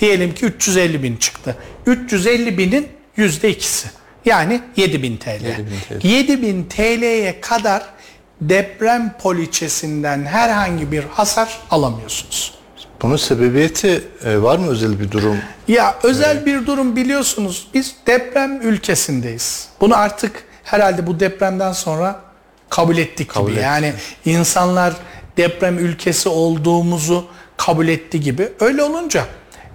[0.00, 1.56] diyelim ki 350 bin çıktı.
[1.86, 3.88] 350 binin yüzde ikisi.
[4.24, 5.28] Yani 7000 TL.
[5.28, 5.64] 7000
[6.00, 6.06] TL.
[6.06, 7.82] 7000 TL'ye kadar
[8.40, 12.56] deprem poliçesinden herhangi bir hasar alamıyorsunuz.
[13.02, 15.38] Bunun sebebiyeti e, var mı özel bir durum?
[15.68, 19.68] Ya özel bir durum biliyorsunuz biz deprem ülkesindeyiz.
[19.80, 22.20] Bunu artık herhalde bu depremden sonra
[22.70, 23.58] kabul ettik Kabul gibi.
[23.58, 23.64] ettik.
[23.66, 24.94] Yani insanlar
[25.36, 27.26] deprem ülkesi olduğumuzu
[27.56, 28.48] kabul etti gibi.
[28.60, 29.24] Öyle olunca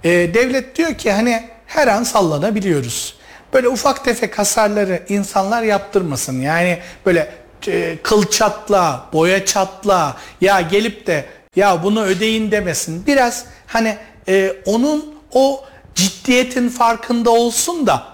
[0.03, 3.15] e, devlet diyor ki hani her an sallanabiliyoruz.
[3.53, 6.41] Böyle ufak tefek hasarları insanlar yaptırmasın.
[6.41, 7.31] Yani böyle
[7.67, 11.25] e, kıl çatla, boya çatla ya gelip de
[11.55, 13.05] ya bunu ödeyin demesin.
[13.07, 15.63] Biraz hani e, onun o
[15.95, 18.10] ciddiyetin farkında olsun da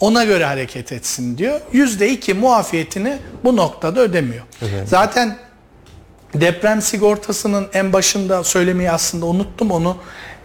[0.00, 1.60] ona göre hareket etsin diyor.
[1.72, 4.42] Yüzde iki muafiyetini bu noktada ödemiyor.
[4.86, 5.38] Zaten
[6.34, 9.96] deprem sigortasının en başında söylemeyi aslında unuttum onu.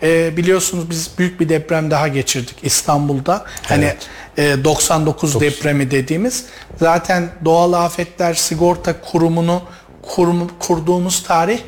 [0.03, 3.45] Ee, biliyorsunuz biz büyük bir deprem daha geçirdik İstanbul'da.
[3.63, 3.93] Hani
[4.37, 6.45] e, 99 depremi dediğimiz.
[6.79, 9.61] Zaten doğal afetler sigorta kurumunu
[10.01, 11.59] kurum, kurduğumuz tarih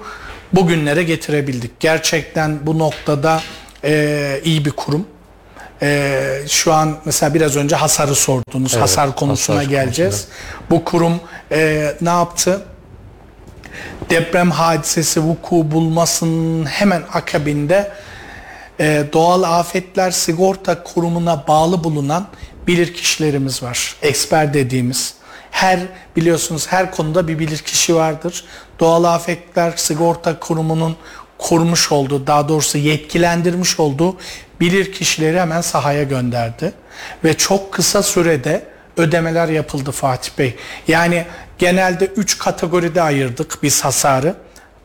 [0.53, 1.81] bugünlere getirebildik.
[1.81, 3.41] Gerçekten bu noktada
[3.85, 5.07] e, iyi bir kurum.
[5.83, 8.77] E, şu an mesela biraz önce hasarı sordunuz.
[8.77, 10.29] hasar konusuna hasar geleceğiz.
[10.71, 11.21] Bu kurum
[11.53, 12.63] e, ne yaptı?
[14.11, 17.93] Deprem hadisesi vuku bulmasının hemen akabinde
[18.81, 22.27] e, doğal afetler sigorta kurumuna bağlı bulunan
[22.67, 23.97] bilirkişilerimiz var.
[24.03, 25.14] Eksper dediğimiz.
[25.51, 25.81] Her
[26.17, 28.45] biliyorsunuz her konuda bir bilirkişi vardır.
[28.81, 30.97] Doğal afetler sigorta kurumunun
[31.38, 34.17] kurmuş olduğu, daha doğrusu yetkilendirmiş olduğu
[34.61, 36.73] bilirkişileri hemen sahaya gönderdi.
[37.25, 38.64] Ve çok kısa sürede
[38.97, 40.57] ödemeler yapıldı Fatih Bey.
[40.88, 41.25] Yani
[41.59, 44.35] genelde 3 kategoride ayırdık biz hasarı.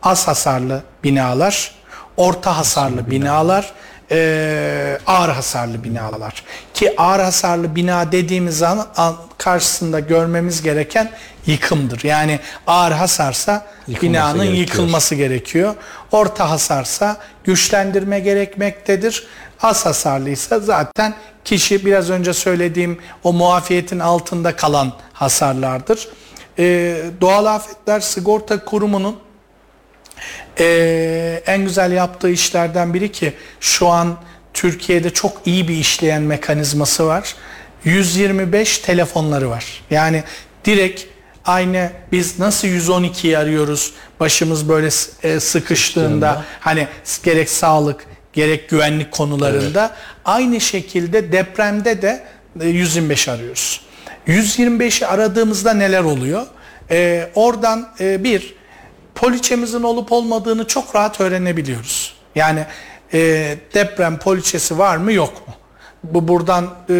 [0.02, 1.74] Az hasarlı binalar,
[2.16, 3.72] orta hasarlı binalar,
[4.10, 6.44] eee, ağır hasarlı binalar.
[6.74, 11.10] Ki ağır hasarlı bina dediğimiz an, an karşısında görmemiz gereken
[11.46, 12.04] yıkımdır.
[12.04, 14.58] Yani ağır hasarsa Yıkılması binanın gerekiyor.
[14.68, 15.74] yıkılması gerekiyor.
[16.12, 19.26] Orta hasarsa güçlendirme gerekmektedir.
[19.62, 26.08] Az hasarlıysa zaten kişi biraz önce söylediğim o muafiyetin altında kalan hasarlardır.
[26.58, 29.18] Ee, Doğal Afetler Sigorta Kurumu'nun
[30.58, 34.16] ee, en güzel yaptığı işlerden biri ki şu an
[34.54, 37.34] Türkiye'de çok iyi bir işleyen mekanizması var.
[37.84, 39.82] 125 telefonları var.
[39.90, 40.24] Yani
[40.64, 41.02] direkt
[41.44, 44.88] aynı biz nasıl 112'yi arıyoruz başımız böyle
[45.22, 46.88] e, sıkıştığında hani
[47.22, 52.24] gerek sağlık gerek güvenlik konularında aynı şekilde depremde de
[52.60, 53.80] e, 125 arıyoruz.
[54.26, 56.46] 125'i aradığımızda neler oluyor?
[56.90, 58.54] Ee, oradan e, bir
[59.14, 62.14] poliçemizin olup olmadığını çok rahat öğrenebiliyoruz.
[62.34, 62.64] Yani
[63.12, 63.18] e,
[63.74, 65.54] deprem poliçesi var mı yok mu?
[66.04, 66.94] Bu buradan e,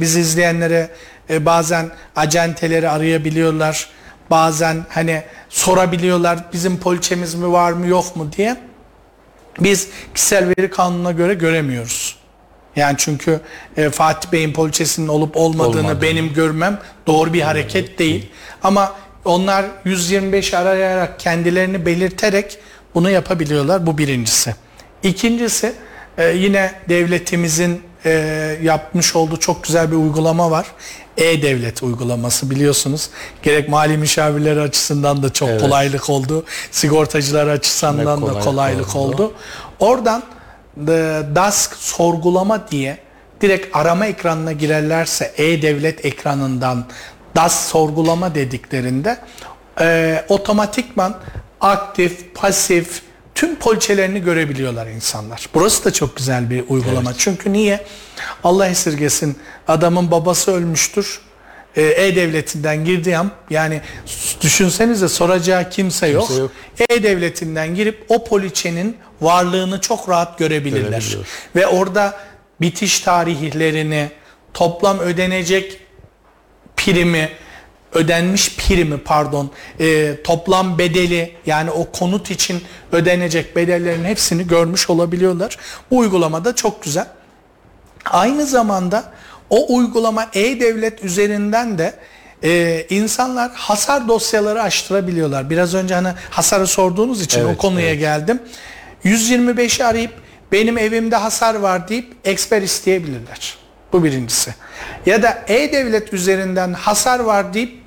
[0.00, 0.90] bizi izleyenlere
[1.30, 3.90] e, bazen acenteleri arayabiliyorlar.
[4.30, 8.56] Bazen hani sorabiliyorlar bizim poliçemiz mi var mı yok mu diye.
[9.60, 12.09] Biz kişisel veri kanununa göre göremiyoruz.
[12.80, 13.40] Yani çünkü
[13.76, 16.02] e, Fatih Bey'in poliçesinin olup olmadığını Olmadığını.
[16.02, 18.30] benim görmem doğru bir hareket değil.
[18.62, 18.92] Ama
[19.24, 22.58] onlar 125 arayarak kendilerini belirterek
[22.94, 23.86] bunu yapabiliyorlar.
[23.86, 24.54] Bu birincisi.
[25.02, 25.72] İkincisi
[26.18, 28.10] e, yine devletimizin e,
[28.62, 30.66] yapmış olduğu çok güzel bir uygulama var.
[31.16, 33.10] E-Devlet uygulaması biliyorsunuz.
[33.42, 35.60] Gerek mali müşavirleri açısından da çok Evet.
[35.60, 36.44] kolaylık oldu.
[36.70, 39.22] Sigortacılar açısından Ne da kolaylık kolaylık oldu.
[39.24, 39.32] oldu.
[39.80, 40.22] Oradan
[40.88, 42.98] e, DASK sorgulama diye
[43.40, 46.84] direkt arama ekranına girerlerse E-Devlet ekranından
[47.36, 49.18] DAS sorgulama dediklerinde
[49.80, 51.16] e, otomatikman
[51.60, 53.02] aktif, pasif
[53.34, 55.48] tüm poliçelerini görebiliyorlar insanlar.
[55.54, 57.14] Burası da çok güzel bir uygulama.
[57.18, 57.86] Çünkü niye?
[58.44, 59.38] Allah esirgesin
[59.68, 61.20] adamın babası ölmüştür.
[61.76, 63.80] E, E-Devleti'nden girdiği an yani
[64.40, 66.26] düşünsenize soracağı kimse yok.
[66.26, 66.50] Kimse yok.
[66.90, 71.16] E-Devleti'nden girip o poliçenin varlığını çok rahat görebilirler.
[71.56, 72.14] Ve orada
[72.60, 74.10] bitiş tarihlerini,
[74.54, 75.80] toplam ödenecek
[76.76, 77.28] primi,
[77.94, 79.50] ödenmiş primi pardon,
[79.80, 82.62] e, toplam bedeli yani o konut için
[82.92, 85.58] ödenecek bedellerin hepsini görmüş olabiliyorlar.
[85.90, 87.06] Bu uygulamada çok güzel.
[88.04, 89.12] Aynı zamanda
[89.50, 91.94] o uygulama e-devlet üzerinden de
[92.44, 95.50] e, insanlar hasar dosyaları açtırabiliyorlar.
[95.50, 98.00] Biraz önce hani hasarı sorduğunuz için Evet, o konuya evet.
[98.00, 98.40] geldim.
[99.04, 100.12] 125'i arayıp
[100.52, 103.58] benim evimde hasar var deyip eksper isteyebilirler.
[103.92, 104.54] Bu birincisi.
[105.06, 107.80] Ya da e-devlet üzerinden hasar var deyip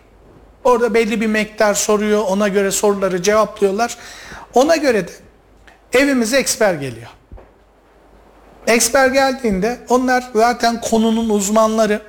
[0.63, 2.23] Orada belli bir miktar soruyor.
[2.27, 3.97] Ona göre soruları cevaplıyorlar.
[4.53, 5.11] Ona göre de
[5.93, 7.07] evimize eksper geliyor.
[8.67, 12.01] Eksper geldiğinde onlar zaten konunun uzmanları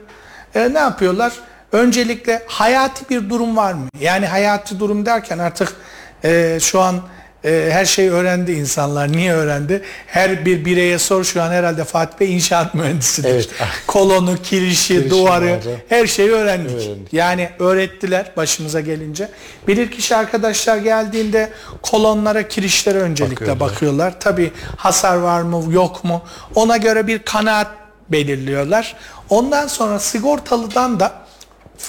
[0.55, 1.33] E, ne yapıyorlar?
[1.73, 3.89] Öncelikle hayati bir durum var mı?
[4.01, 5.77] Yani hayati durum derken artık
[6.25, 7.01] e, şu an
[7.45, 9.13] e, her şeyi öğrendi insanlar.
[9.13, 9.83] Niye öğrendi?
[10.07, 13.29] Her bir bireye sor şu an herhalde Fatih Bey inşaat mühendisidir.
[13.31, 13.49] Evet.
[13.87, 15.77] Kolonu, kirişi, Kirişi duvarı vardı.
[15.89, 16.71] her şeyi öğrendik.
[16.77, 17.13] Öğrendik.
[17.13, 19.29] Yani öğrettiler başımıza gelince.
[19.69, 21.51] Bilirkişi arkadaşlar geldiğinde
[21.83, 23.61] kolonlara, kirişlere öncelikle Bakıyorlar.
[23.61, 24.21] bakıyorlar.
[24.21, 26.23] Tabi hasar var mı yok mu
[26.55, 27.67] ona göre bir kanaat
[28.09, 28.97] belirliyorlar.
[29.31, 31.13] Ondan sonra sigortalıdan da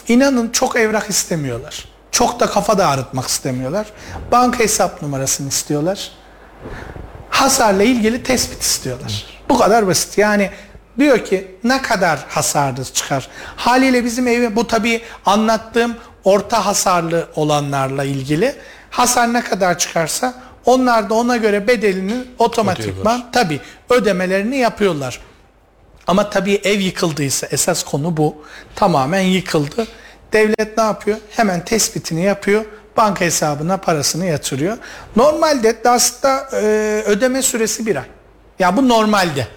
[0.08, 1.86] inanın çok evrak istemiyorlar.
[2.16, 3.88] Çok da kafa da ağrıtmak istemiyorlar.
[4.32, 6.12] Banka hesap numarasını istiyorlar.
[7.30, 9.26] Hasarla ilgili tespit istiyorlar.
[9.50, 10.18] Bu kadar basit.
[10.18, 10.50] Yani
[11.00, 13.28] diyor ki ne kadar hasarlı çıkar.
[13.56, 18.56] Haliyle bizim evi bu tabii anlattığım orta hasarlı olanlarla ilgili.
[18.90, 20.34] Hasar ne kadar çıkarsa
[20.66, 23.60] onlar da ona göre bedelini otomatikman tabii
[23.90, 25.20] ödemelerini yapıyorlar.
[26.08, 28.36] Ama tabii ev yıkıldıysa esas konu bu.
[28.76, 29.88] Tamamen yıkıldı.
[30.36, 31.18] Devlet ne yapıyor?
[31.32, 32.66] Hemen tespitini yapıyor.
[32.98, 34.78] Banka hesabına parasını yatırıyor.
[35.16, 36.58] Normalde DAS'ta e,
[37.06, 38.04] ödeme süresi bir ay.
[38.60, 39.48] Ya bu normalde.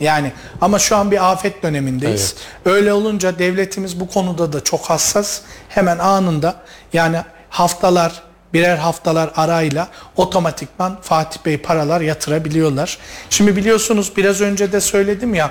[0.00, 2.34] Yani ama şu an bir afet dönemindeyiz.
[2.64, 5.40] Öyle olunca devletimiz bu konuda da çok hassas.
[5.68, 6.56] Hemen anında
[6.92, 7.20] yani
[7.50, 8.22] haftalar
[8.52, 12.98] birer haftalar arayla otomatikman Fatih Bey paralar yatırabiliyorlar.
[13.30, 15.50] Şimdi biliyorsunuz biraz önce de söyledim ya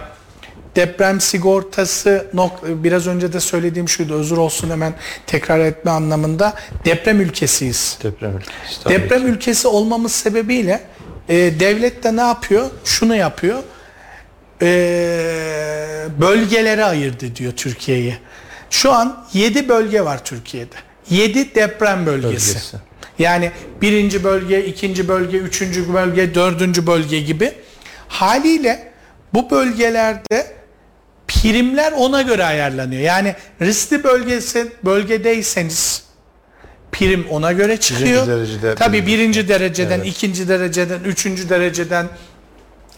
[0.76, 2.28] deprem sigortası
[2.66, 4.94] biraz önce de söylediğim şuydu özür olsun hemen
[5.28, 6.54] tekrar etme anlamında
[6.86, 7.98] deprem ülkesiyiz.
[8.04, 8.84] Deprem ülkesi.
[8.84, 9.28] tabii Deprem ki.
[9.28, 10.82] ülkesi olmamız sebebiyle
[11.30, 12.70] e, devlet de ne yapıyor?
[12.84, 13.60] Şunu yapıyor.
[14.62, 14.68] E,
[16.22, 18.18] bölgelere ayırdı diyor Türkiye'yi.
[18.70, 20.76] Şu an 7 bölge var Türkiye'de.
[21.10, 22.48] 7 deprem bölgesi.
[22.56, 22.78] Bölgesi.
[23.20, 23.52] Yani
[23.82, 27.52] birinci bölge, ikinci bölge, üçüncü bölge, dördüncü bölge gibi.
[28.08, 28.92] Haliyle
[29.34, 30.55] bu bölgelerde
[31.28, 33.02] primler ona göre ayarlanıyor.
[33.02, 36.04] Yani riskli bölgesi bölgedeyseniz
[36.92, 38.28] prim ona göre çıkıyor.
[38.28, 39.08] derecede Tabii prim.
[39.08, 40.08] birinci dereceden, Evet.
[40.08, 42.08] ikinci dereceden, üçüncü dereceden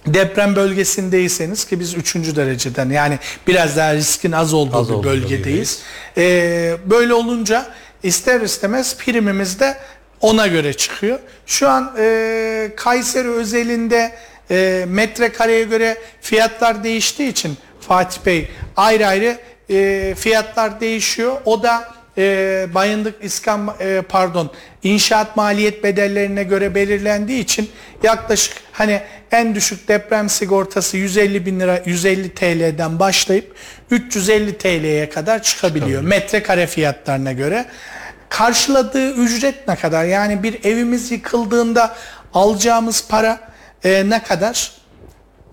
[0.06, 5.80] deprem bölgesindeyseniz ki biz üçüncü dereceden yani biraz daha riskin az olduğu Az bir bölgedeyiz.
[6.18, 7.66] Ee, böyle olunca
[8.04, 9.78] ister istemez primimiz de
[10.22, 11.20] ona göre çıkıyor.
[11.46, 14.12] Şu an e, Kayseri özelinde
[14.52, 17.58] e, metrekareye göre fiyatlar değiştiği için
[17.88, 19.38] Fatih Bey ayrı ayrı
[19.70, 21.38] e, fiyatlar değişiyor.
[21.46, 24.52] O da e, bayındık iskan e, pardon
[24.84, 27.70] inşaat maliyet bedellerine göre belirlendiği için
[28.04, 33.56] yaklaşık hani en düşük deprem sigortası 150 bin lira 150 TL'den başlayıp
[33.92, 37.66] 350 TL'ye kadar çıkabiliyor metrekare fiyatlarına göre.
[38.30, 40.06] Karşıladığı ücret ne kadar?
[40.06, 41.96] Yani bir evimiz yıkıldığında
[42.34, 43.40] alacağımız para
[43.84, 44.72] e, ne kadar?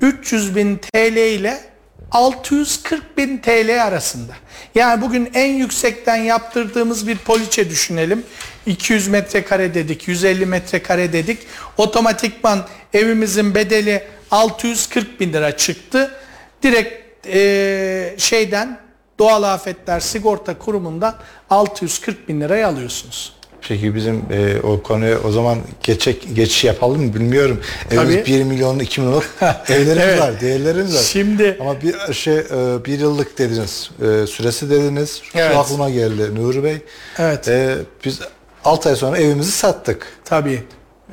[0.00, 1.73] 300 bin TL ile
[2.12, 4.32] 640 bin TL arasında.
[4.74, 8.22] Yani bugün en yüksekten yaptırdığımız bir poliçe düşünelim.
[8.66, 11.38] 200 metrekare dedik, 150 metrekare dedik.
[11.76, 16.14] Otomatikman evimizin bedeli 640 bin lira çıktı.
[16.62, 18.78] Direkt eee, şeyden
[19.18, 21.14] doğal afetler sigorta kurumundan
[21.50, 23.36] 640 bin liraya alıyorsunuz.
[23.68, 27.60] Peki bizim e, o konuya o zaman geçek geçiş yapalım mı bilmiyorum.
[27.90, 28.26] Evimiz Tabii.
[28.26, 29.24] 1 milyonlu 2 milyonluk
[29.68, 30.20] evlerimiz Evet.
[30.20, 31.00] var, değerlerimiz var.
[31.02, 35.22] Şimdi- ama bir şey e, bir yıllık dediniz, e, süresi dediniz.
[35.34, 35.52] Evet.
[35.52, 36.76] Şu aklıma geldi Nuri Bey.
[37.18, 37.48] Evet.
[37.48, 38.20] E, biz
[38.64, 40.06] 6 ay sonra evimizi sattık.
[40.24, 40.62] Tabii.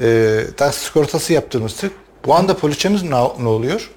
[0.02, 1.91] E, taksi sigortası yaptırmıştık.
[2.26, 3.89] Bu anda poliçemiz ne, ne oluyor?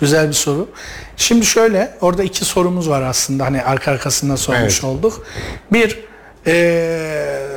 [0.00, 0.68] Güzel bir soru.
[1.16, 4.84] Şimdi şöyle orada iki sorumuz var aslında hani arka arkasında sormuş Evet.
[4.84, 5.26] olduk.
[5.72, 6.00] Bir
[6.46, 7.52] eee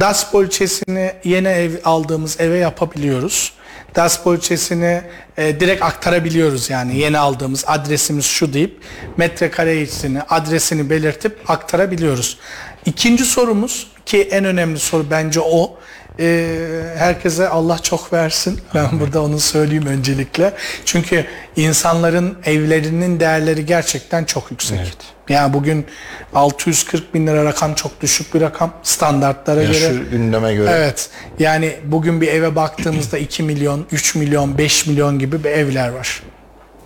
[0.00, 3.52] DAS poliçesini yeni ev aldığımız eve yapabiliyoruz.
[3.96, 5.02] DAS poliçesini
[5.36, 8.80] e, direkt aktarabiliyoruz yani yeni aldığımız adresimiz şu deyip
[9.16, 12.38] metrekaresini adresini belirtip aktarabiliyoruz.
[12.86, 15.78] İkinci sorumuz ki en önemli soru bence o.
[16.18, 16.56] Ee,
[16.96, 18.60] herkese Allah çok versin.
[18.74, 20.52] Ben burada onu söyleyeyim öncelikle.
[20.84, 21.24] Çünkü
[21.56, 24.78] insanların evlerinin değerleri gerçekten çok yüksek.
[24.82, 24.96] Evet.
[25.28, 25.86] Yani bugün
[26.34, 29.78] 640 bin lira rakam çok düşük bir rakam standartlara Ya göre.
[29.94, 30.70] şu gündeme göre.
[30.74, 31.10] Evet.
[31.38, 36.22] Yani bugün bir eve baktığımızda 2 milyon, 3 milyon, 5 milyon gibi bir evler var.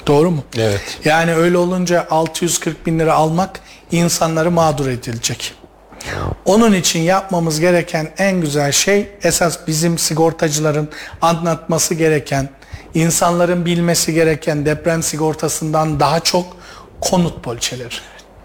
[0.06, 0.44] Doğru mu?
[0.58, 0.98] Evet.
[1.04, 3.60] Yani öyle olunca 640 bin lira almak
[3.90, 5.54] insanları mağdur edilecek.
[6.44, 10.88] Onun için yapmamız gereken en güzel şey esas bizim sigortacıların
[11.20, 12.48] anlatması gereken,
[12.94, 16.56] insanların bilmesi gereken deprem sigortasından daha çok
[17.00, 17.94] konut poliçeleri.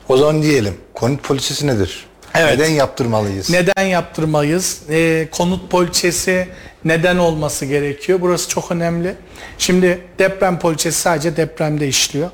[0.09, 2.05] O zaman diyelim konut poliçesi nedir?
[2.35, 2.59] Evet.
[2.59, 3.49] Neden yaptırmalıyız?
[3.49, 4.81] Neden yaptırmayız?
[4.89, 6.47] Ee, konut poliçesi
[6.85, 8.21] neden olması gerekiyor?
[8.21, 9.15] Burası çok önemli.
[9.57, 12.29] Şimdi deprem poliçesi sadece depremde işliyor.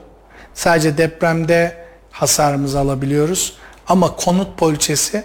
[0.53, 3.53] Sadece depremde hasarımızı alabiliyoruz.
[3.87, 5.23] Ama konut poliçesi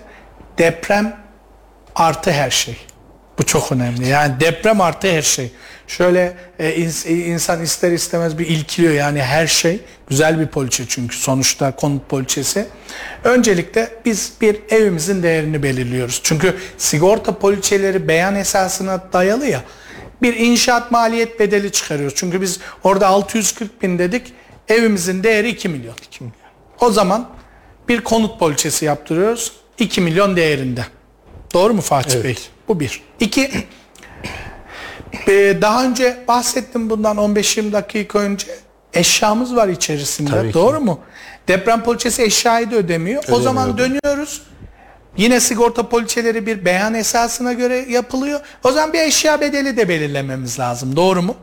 [0.59, 1.17] deprem
[1.95, 2.77] artı her şey.
[3.39, 4.09] Bu çok önemli.
[4.09, 5.53] Yani deprem artı her şey.
[5.87, 9.81] Şöyle e, ins- insan ister istemez bir ilkiliyor yani her şey.
[10.09, 12.67] Güzel bir poliçe çünkü sonuçta konut poliçesi.
[13.25, 16.21] Öncelikle biz bir evimizin değerini belirliyoruz.
[16.23, 19.63] Çünkü sigorta poliçeleri beyan esasına dayalı ya.
[20.23, 22.17] Bir inşaat maliyet bedeli çıkarıyoruz.
[22.17, 24.33] Çünkü biz orada 640 bin dedik.
[24.69, 25.95] Evimizin değeri 2 milyon.
[26.07, 26.41] 2 milyon.
[26.81, 27.29] O zaman
[27.89, 29.53] bir konut poliçesi yaptırıyoruz.
[29.79, 30.85] 2 milyon değerinde.
[31.55, 32.25] Doğru mu Fatih Evet.
[32.25, 32.39] Bey?
[32.69, 33.03] Bu bir.
[33.21, 33.51] İki,
[35.29, 38.47] e, daha önce bahsettim bundan 15-20 dakika önce.
[38.95, 40.31] Eşyamız var içerisinde.
[40.31, 40.55] Tabii ki.
[40.55, 41.01] Doğru mu?
[41.49, 43.25] Deprem poliçesi eşyayı da ödemiyor.
[43.31, 44.43] O zaman dönüyoruz.
[45.17, 48.41] Yine sigorta poliçeleri bir beyan esasına göre yapılıyor.
[48.65, 50.97] O zaman bir eşya bedeli de belirlememiz lazım.
[50.97, 51.37] Doğru mu?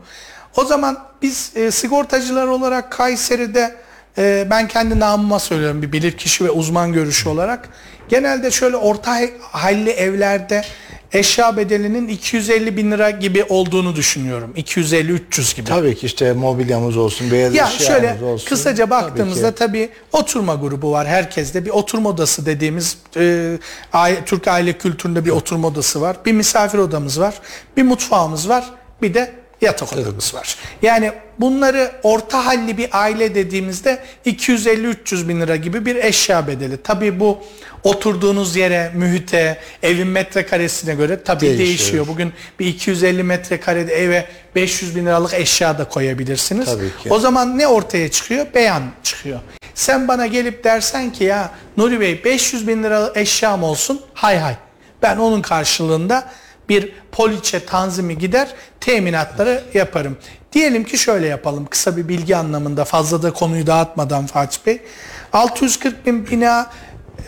[0.56, 3.76] O zaman biz e, sigortacılar olarak Kayseri'de
[4.18, 7.68] e, ben kendi namıma söylüyorum bir bilirkişi ve uzman görüşü olarak.
[8.08, 10.64] Genelde şöyle orta halli evlerde
[11.12, 14.52] eşya bedelinin 250 bin lira gibi olduğunu düşünüyorum.
[14.56, 15.66] 250-300 gibi.
[15.68, 18.48] Tabii ki işte mobilyamız olsun, beyaz Ya eşyamız şöyle olsun.
[18.48, 19.56] kısaca Tabii baktığımızda ki.
[19.56, 21.06] tabii, oturma grubu var.
[21.06, 23.58] Herkeste bir oturma odası dediğimiz e,
[23.92, 26.16] aile, Türk aile kültüründe bir oturma odası var.
[26.26, 27.34] Bir misafir odamız var.
[27.76, 28.64] Bir mutfağımız var.
[29.02, 30.56] Bir de yatak odamız var.
[30.82, 36.82] Yani bunları orta halli bir aile dediğimizde 250-300 bin lira gibi bir eşya bedeli.
[36.82, 37.38] Tabii bu
[37.84, 41.66] oturduğunuz yere, mühite, evin metrekaresine göre tabii Değişiyor.
[41.68, 42.06] değişiyor.
[42.06, 46.66] Bugün bir 250 metrekarede eve 500 bin liralık eşya da koyabilirsiniz.
[46.66, 47.10] Tabii ki.
[47.10, 48.46] O zaman ne ortaya çıkıyor?
[48.54, 49.40] Beyan çıkıyor.
[49.74, 54.00] Sen bana gelip dersen ki ya Nuri Bey 500 bin liralık eşyam olsun.
[54.14, 54.56] Hay hay.
[55.02, 56.28] Ben onun karşılığında
[56.68, 60.18] bir poliçe tanzimi gider teminatları yaparım.
[60.52, 64.80] Diyelim ki şöyle yapalım kısa bir bilgi anlamında fazla da konuyu dağıtmadan Fatih Bey.
[65.32, 66.70] 640 bin bina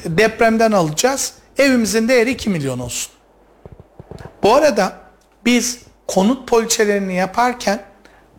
[0.05, 1.33] depremden alacağız.
[1.59, 3.13] Evimizin değeri 2 milyon olsun.
[4.43, 4.93] Bu arada
[5.45, 7.83] biz konut poliçelerini yaparken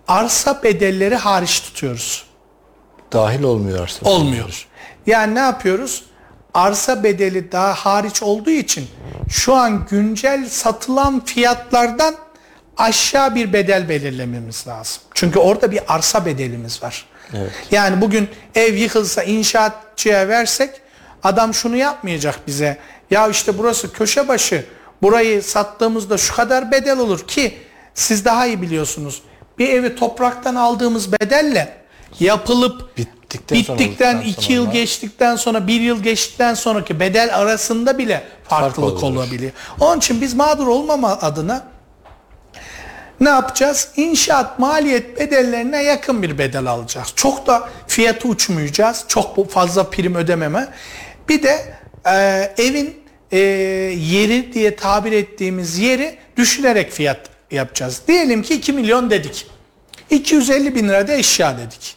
[0.08, 2.26] arsa bedelleri hariç tutuyoruz.
[3.14, 4.12] dahil olmuyor aslında.
[4.12, 4.68] Olmuyor.
[5.06, 6.04] Yani ne yapıyoruz?
[6.54, 8.88] Arsa bedeli daha hariç olduğu için
[9.30, 12.16] şu an güncel satılan fiyatlardan
[12.78, 15.02] aşağı bir bedel belirlememiz lazım.
[15.14, 17.06] Çünkü orada bir arsa bedelimiz var.
[17.72, 20.82] Yani bugün ev yıkılsa inşaatçıya versek
[21.24, 22.78] adam şunu yapmayacak bize.
[23.12, 24.66] Ya işte burası köşe başı.
[25.02, 27.58] Burayı sattığımızda şu kadar bedel olur ki
[27.94, 29.22] siz daha iyi biliyorsunuz.
[29.60, 31.78] Bir evi topraktan aldığımız bedelle
[32.20, 32.98] yapılıp
[33.34, 37.98] Bittikten sonra bittikten olduktan iki yıl sonra- geçtikten sonra bir yıl geçtikten sonraki bedel arasında
[37.98, 39.16] bile farklılık Fark olur.
[39.18, 39.52] olabiliyor.
[39.80, 41.64] Onun için biz mağdur olmama adına
[43.22, 43.88] ne yapacağız?
[43.96, 47.14] İnşaat maliyet bedellerine yakın bir bedel alacağız.
[47.16, 49.06] Çok da fiyatı uçmayacağız.
[49.08, 50.68] Çok fazla prim ödememe.
[51.30, 51.74] Bir de
[52.06, 52.14] e,
[52.58, 53.02] evin
[53.32, 53.38] e,
[54.00, 57.20] yeri diye tabir ettiğimiz yeri düşünerek fiyat
[57.52, 58.02] yapacağız.
[58.08, 59.48] Diyelim ki 2 milyon dedik.
[60.10, 61.96] 250 bin lira da eşya dedik.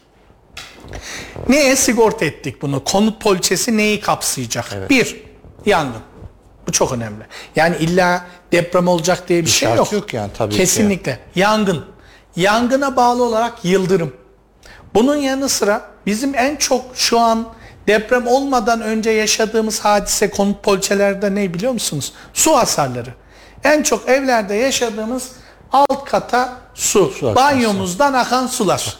[1.48, 2.84] Neye sigorta ettik bunu?
[2.84, 4.90] Konut poliçesi neyi kapsayacak?
[4.90, 5.22] Bir,
[5.66, 6.02] yangın.
[6.66, 7.26] Bu çok önemli.
[7.56, 9.92] Yani illa deprem olacak diye bir, şey şart yok.
[9.92, 10.58] yok yani tabii ki.
[10.58, 11.18] Kesinlikle.
[11.34, 11.84] Yangın.
[12.36, 14.12] Yangına bağlı olarak yıldırım.
[14.94, 17.48] Bunun yanı sıra bizim en çok şu an
[17.86, 22.12] deprem olmadan önce yaşadığımız hadise konut poliçelerde ne biliyor musunuz?
[22.34, 23.14] Su hasarları.
[23.64, 25.30] En çok evlerde yaşadığımız
[25.72, 27.04] alt kata su.
[27.04, 27.36] akması.
[27.36, 28.96] Banyomuzdan akan sular.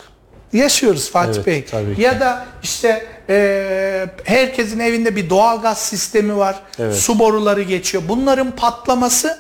[0.55, 1.65] Yaşıyoruz Fatih Evet, Bey.
[1.65, 2.03] tabii ki.
[2.03, 6.57] Ya da işte e, herkesin evinde bir doğalgaz sistemi var.
[6.79, 6.95] Evet.
[6.97, 8.03] Su boruları geçiyor.
[8.09, 9.39] Bunların patlaması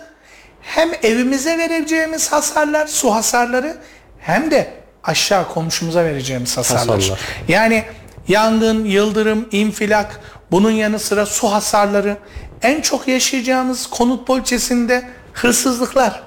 [0.61, 3.77] hem evimize vereceğimiz hasarlar, su hasarları
[4.19, 4.71] hem de
[5.05, 6.97] aşağı komşumuza vereceğimiz hasarlar.
[6.97, 7.21] Hasarlar.
[7.49, 7.85] Yani
[8.29, 12.17] yangın, yıldırım, infilak, bunun yanı sıra su hasarları,
[12.62, 15.03] en çok yaşayacağımız konut poliçesinde
[15.33, 16.23] hırsızlıklar.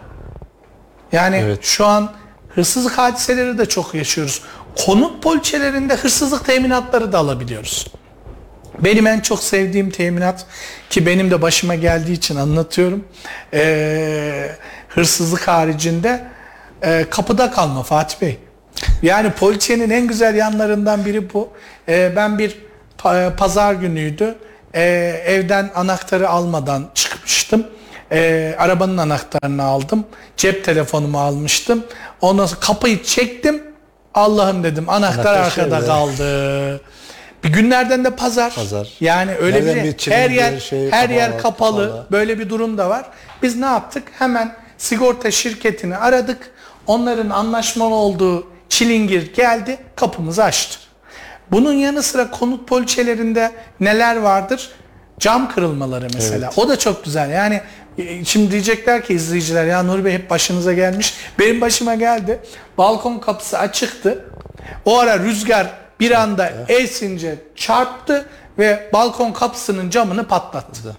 [1.11, 1.59] Yani Evet.
[1.61, 2.11] şu an
[2.55, 4.41] hırsızlık hadiseleri de çok yaşıyoruz.
[4.85, 7.87] Konut poliçelerinde hırsızlık teminatları da alabiliyoruz.
[8.79, 10.45] Benim en çok sevdiğim teminat
[10.89, 13.05] ki benim de başıma geldiği için anlatıyorum.
[13.53, 14.51] Ee,
[14.89, 16.27] hırsızlık haricinde
[16.81, 18.37] e, kapıda kalma Fatih Bey.
[19.01, 21.49] Yani poliçenin en güzel yanlarından biri bu.
[21.89, 22.57] Ee, ben bir
[22.97, 24.35] pa- pazar günüydü.
[24.75, 24.81] Ee,
[25.25, 27.67] evden anahtarı almadan çıkmıştım.
[28.11, 30.05] Ee, arabanın anahtarını aldım.
[30.37, 31.83] Cep telefonumu almıştım.
[32.21, 33.63] Ondan sonra kapıyı çektim.
[34.17, 35.87] Allah'ım dedim anahtar, Anahtar arkada şeyde.
[35.87, 36.81] kaldı.
[37.43, 38.55] E, günlerden de pazar.
[38.55, 38.89] Pazar.
[38.99, 41.87] Yani öyle Nereden bir, bir her yer şey, her yer kapalı, kapalı.
[41.87, 42.07] kapalı.
[42.11, 43.05] Böyle bir durum da var.
[43.43, 44.03] Biz ne yaptık?
[44.19, 46.51] Hemen sigorta şirketini aradık.
[46.87, 50.79] Onların anlaşmalı olduğu çilingir geldi, kapımızı açtı.
[51.51, 54.69] Bunun yanı sıra konut poliçelerinde neler vardır?
[55.19, 56.49] Cam kırılmaları mesela.
[56.55, 57.29] O da çok güzel.
[57.29, 57.61] Yani
[58.25, 61.13] şimdi diyecekler ki izleyiciler ya Nuri Bey hep başınıza gelmiş.
[61.39, 62.39] Benim başıma geldi.
[62.77, 64.25] Balkon kapısı açıktı.
[64.85, 65.67] O ara rüzgar
[65.99, 68.25] bir anda esince çarptı
[68.57, 70.97] ve balkon kapısının camını patlattı.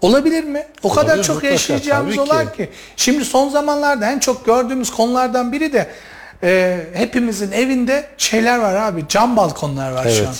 [0.00, 0.66] Olabilir mi?
[0.82, 2.32] O kadar Olabilir, çok mutlaka, yaşayacağımız tabii ki.
[2.32, 2.70] olay ki.
[2.96, 5.90] Şimdi son zamanlarda en çok gördüğümüz konulardan biri de
[6.42, 9.04] e, hepimizin evinde şeyler var abi.
[9.08, 10.28] Cam balkonlar var şu Evet.
[10.28, 10.34] an.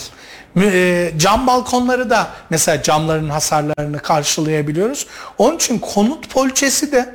[0.57, 5.07] E, cam balkonları da mesela camların hasarlarını karşılayabiliyoruz.
[5.39, 7.15] Onun için konut poliçesi de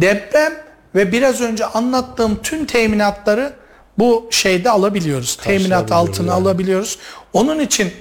[0.00, 0.52] deprem
[0.94, 3.52] ve biraz önce anlattığım tüm teminatları
[3.98, 5.36] bu şeyde alabiliyoruz.
[5.36, 6.42] Teminat altına yani.
[6.42, 6.98] alabiliyoruz.
[7.32, 7.92] Onun için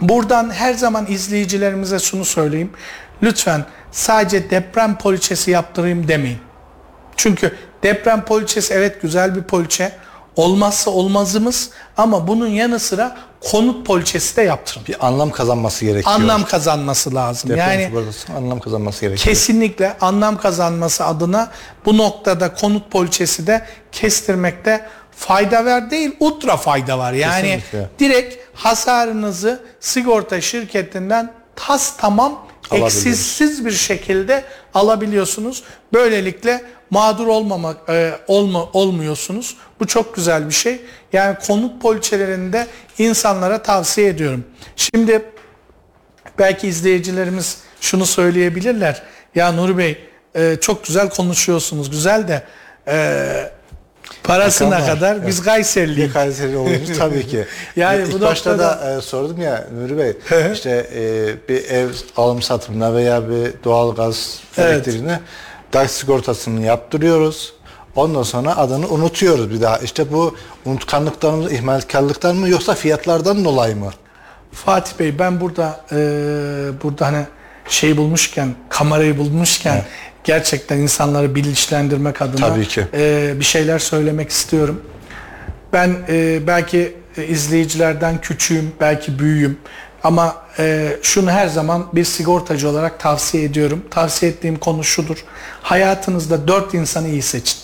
[0.00, 2.70] buradan her zaman izleyicilerimize şunu söyleyeyim.
[3.22, 6.38] Lütfen sadece deprem poliçesi yaptırayım demeyin.
[7.16, 9.92] Çünkü deprem poliçesi evet güzel bir poliçe.
[10.36, 13.16] Olmazsa olmazımız ama bunun yanı sıra
[13.50, 14.86] konut poliçesi de yaptırın.
[14.88, 16.14] Bir anlam kazanması gerekiyor.
[16.14, 17.50] Anlam kazanması lazım.
[17.50, 19.24] Deprem yani sigortası anlam kazanması gerekiyor.
[19.24, 21.50] kesinlikle anlam kazanması adına
[21.86, 27.12] bu noktada konut poliçesi de kestirmekte fayda var değil ultra fayda var.
[27.12, 27.88] Yani Kesinlikle.
[27.98, 32.32] direkt hasarınızı sigorta şirketinden tas tamam
[32.70, 32.96] Alabiliyoruz.
[33.06, 35.62] eksiksiz bir şekilde alabiliyorsunuz.
[35.92, 36.62] Böylelikle
[36.92, 39.56] mağdur olmamak e, olma, olmuyorsunuz.
[39.80, 40.80] Bu çok güzel bir şey.
[41.12, 42.66] Yani konut poliçelerinde
[42.98, 44.44] insanlara tavsiye ediyorum.
[44.76, 45.22] Şimdi
[46.38, 49.02] belki izleyicilerimiz şunu söyleyebilirler.
[49.34, 49.98] Ya Nuri Bey
[50.34, 51.90] e, çok güzel konuşuyorsunuz.
[51.90, 52.42] Güzel de
[52.88, 53.26] e,
[54.22, 54.94] parasına Rakam var.
[54.94, 56.08] kadar biz Kayseriliyiz.
[56.08, 57.44] Bir Kayseri oluyoruz tabii ki.
[57.76, 60.16] Yani İlk bu başta noktada- da e, sordum ya Nuri Bey
[60.52, 64.72] işte e, bir ev alım satımına veya bir doğalgaz Evet.
[64.72, 65.20] elektriğine
[65.72, 67.52] DAX sigortasını yaptırıyoruz.
[67.96, 69.78] Ondan sonra adını unutuyoruz bir daha.
[69.78, 73.90] İşte bu unutkanlıktan mı, ihmalkarlıktan mı yoksa fiyatlardan dolayı mı?
[74.52, 75.96] Fatih Bey ben burada e,
[76.82, 77.24] burada hani
[77.68, 79.84] şey bulmuşken kamerayı bulmuşken
[80.24, 82.86] gerçekten insanları bilinçlendirmek adına Tabii ki.
[82.94, 84.82] e, bir şeyler söylemek istiyorum.
[85.72, 89.58] Ben e, belki e, izleyicilerden küçüğüm, belki büyüğüm
[90.02, 93.84] ama e, şunu her zaman bir sigortacı olarak tavsiye ediyorum.
[93.90, 95.24] Tavsiye ettiğim konu şudur.
[95.62, 97.58] Hayatınızda dört insanı iyi seçin.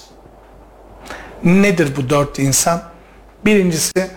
[1.44, 2.82] Nedir bu dört insan?
[3.44, 4.10] Birincisi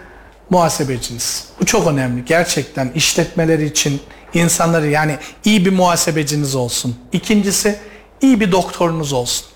[0.50, 1.46] muhasebeciniz.
[1.60, 2.26] Bu çok önemli.
[2.26, 4.02] Gerçekten işletmeleri için
[4.34, 6.96] insanları yani iyi bir muhasebeciniz olsun.
[7.12, 7.80] İkincisi
[8.22, 9.48] iyi bir doktorunuz olsun.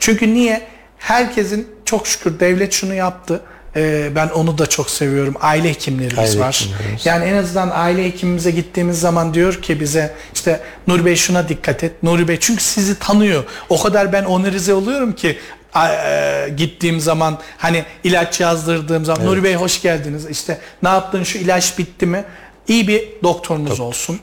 [0.00, 0.68] Çünkü niye?
[0.98, 3.42] Herkesin çok şükür devlet şunu yaptı.
[3.78, 5.34] Ee, ben onu da çok seviyorum.
[5.40, 6.60] Aile hekimlerimiz Aile var.
[6.62, 7.06] hekimlerimiz.
[7.06, 11.84] Yani en azından aile hekimimize gittiğimiz zaman diyor ki bize işte Nuri Bey şuna dikkat
[11.84, 12.02] et.
[12.02, 13.44] Nuri Bey çünkü sizi tanıyor.
[13.68, 15.38] O kadar ben onurize oluyorum ki
[15.76, 20.26] e, gittiğim zaman hani ilaç yazdırdığım zaman Nuri Bey hoş geldiniz.
[20.30, 22.24] İşte ne yaptın şu ilaç bitti mi?
[22.68, 24.20] İyi bir doktorunuz olsun.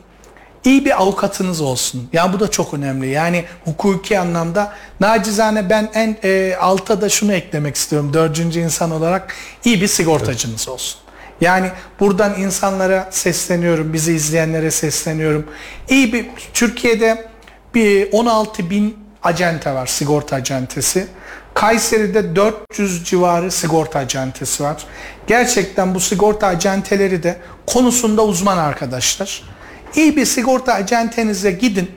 [0.66, 2.08] İyi bir avukatınız olsun.
[2.12, 3.08] Ya bu da çok önemli.
[3.08, 8.12] Yani hukuki anlamda nacizane ben en e, alta da şunu eklemek istiyorum.
[8.12, 11.00] Dördüncü insan olarak iyi bir sigortacınız olsun.
[11.40, 15.46] Yani buradan insanlara sesleniyorum, bizi izleyenlere sesleniyorum.
[15.88, 17.28] İyi bir Türkiye'de
[17.74, 21.06] bir 16 bin acente var, sigorta acentesi.
[21.54, 24.84] Kayseri'de 400 civarı sigorta acentesi var.
[25.26, 27.36] Gerçekten bu sigorta acenteleri de
[27.66, 29.55] konusunda uzman arkadaşlar.
[29.94, 31.90] İyi bir sigorta acentenize gidin.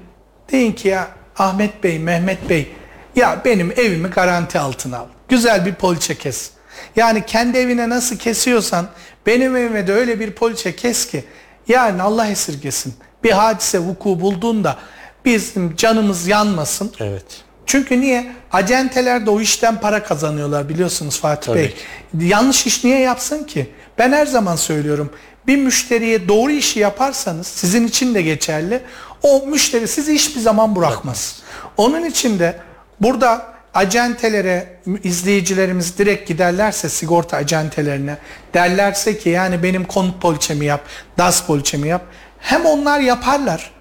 [0.52, 2.72] Deyin ki ya Ahmet Bey, Mehmet Bey
[3.16, 5.06] ya benim evimi garanti altına al.
[5.30, 6.52] Güzel bir poliçe kes.
[6.96, 8.88] Yani kendi evine nasıl kesiyorsan
[9.26, 11.24] benim evime de öyle bir poliçe kes ki
[11.68, 12.94] yani Allah esirgesin.
[13.24, 14.78] Bir hadise vuku bulduğunda
[15.26, 16.94] bizim canımız yanmasın.
[17.00, 17.44] Evet.
[17.70, 18.32] Çünkü niye?
[18.52, 21.74] Acenteler de o işten para kazanıyorlar biliyorsunuz Fatih Tabii
[22.14, 22.30] Bey.
[22.30, 23.70] Yanlış iş niye yapsın ki?
[23.98, 25.10] Ben her zaman söylüyorum.
[25.48, 28.82] Bir müşteriye doğru işi yaparsanız sizin için de geçerli.
[29.24, 31.42] O müşteri sizi hiçbir zaman bırakmaz.
[31.78, 32.60] Onun için de
[33.02, 38.18] burada acentelere izleyicilerimiz direkt giderlerse sigorta acentelerine
[38.54, 40.82] derlerse ki yani benim konut poliçemi yap,
[41.18, 42.02] DAS poliçemi yap.
[42.40, 43.72] Hem onlar yaparlar.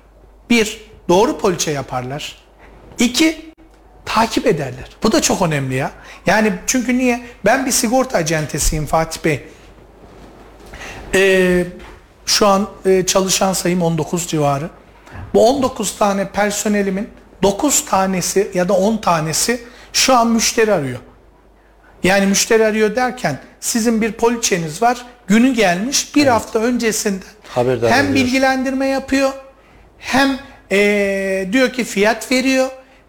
[0.50, 2.36] Bir, doğru poliçe yaparlar.
[2.98, 3.47] İki,
[4.08, 4.96] takip ederler.
[5.02, 5.90] Bu da çok önemli ya.
[6.26, 7.20] Yani çünkü niye?
[7.44, 9.44] Ben bir sigorta acentesiyim Fatih Bey.
[11.14, 11.64] Ee,
[12.26, 14.70] şu an e, çalışan sayım 19 civarı.
[15.34, 17.08] Bu 19 tane personelimin
[17.42, 19.60] 9 tanesi ya da 10 tanesi
[19.92, 20.98] şu an müşteri arıyor.
[22.02, 25.06] Yani müşteri arıyor derken sizin bir poliçeniz var.
[25.26, 28.14] Günü gelmiş bir hafta öncesinden Haberdar hem ediyor.
[28.26, 29.30] bilgilendirme yapıyor
[29.98, 30.38] hem
[30.70, 32.68] eee, diyor ki fiyat veriyor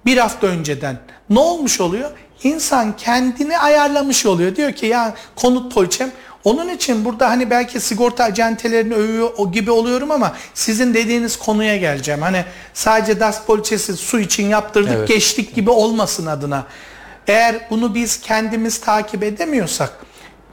[0.09, 0.97] bir hafta önceden.
[1.29, 2.11] Ne olmuş oluyor?
[2.43, 4.55] İnsan kendini ayarlamış oluyor.
[4.55, 6.11] Diyor ki ya konut poliçem
[6.43, 11.77] onun için burada hani belki sigorta acentelerini övüyor o gibi oluyorum ama sizin dediğiniz konuya
[11.77, 12.21] geleceğim.
[12.21, 15.07] Hani sadece DAS poliçesi su için yaptırdık Evet.
[15.07, 16.65] geçtik gibi olmasın adına.
[17.27, 19.91] Eğer bunu biz kendimiz takip edemiyorsak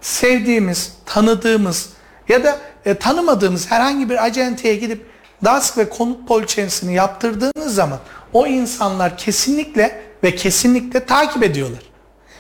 [0.00, 1.88] sevdiğimiz, tanıdığımız
[2.28, 5.07] ya da e, tanımadığımız herhangi bir acenteye gidip
[5.44, 7.98] DASK ve konut poliçesini yaptırdığınız zaman
[8.37, 11.82] o insanlar kesinlikle ve kesinlikle takip ediyorlar.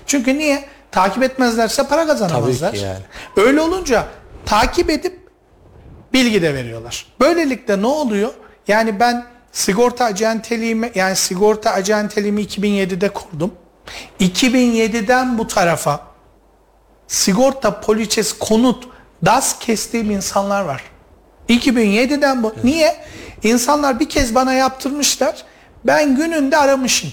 [0.06, 0.64] Çünkü niye?
[0.90, 2.68] Takip etmezlerse para kazanamazlar.
[2.68, 3.02] Tabii ki yani.
[3.36, 4.06] Öyle olunca
[4.46, 5.18] takip edip
[6.12, 7.06] bilgi de veriyorlar.
[7.20, 8.32] Böylelikle ne oluyor?
[8.68, 13.52] Yani ben sigorta acenteliğimi yani sigorta acenteliğimi 2007'de kurdum.
[14.20, 16.00] 2007'den bu tarafa
[17.08, 18.88] sigorta poliçesi konut
[19.24, 20.82] DAS kestiğim insanlar var.
[21.48, 22.54] 2007'den bu.
[22.64, 22.96] Niye?
[23.42, 25.44] İnsanlar bir kez bana yaptırmışlar.
[25.86, 27.10] Ben gününde aramışım.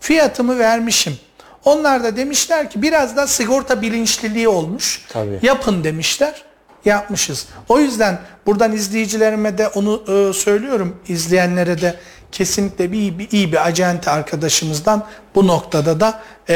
[0.00, 1.18] Fiyatımı vermişim.
[1.64, 5.06] Onlar da demişler ki biraz da sigorta bilinçliliği olmuş.
[5.08, 5.38] Tabii.
[5.42, 6.42] Yapın demişler.
[6.84, 7.46] Yapmışız.
[7.68, 10.96] O yüzden buradan izleyicilerime de onu e, söylüyorum.
[11.08, 11.94] izleyenlere de
[12.32, 16.54] kesinlikle bir iyi bir, iyi bir acente arkadaşımızdan bu noktada da e,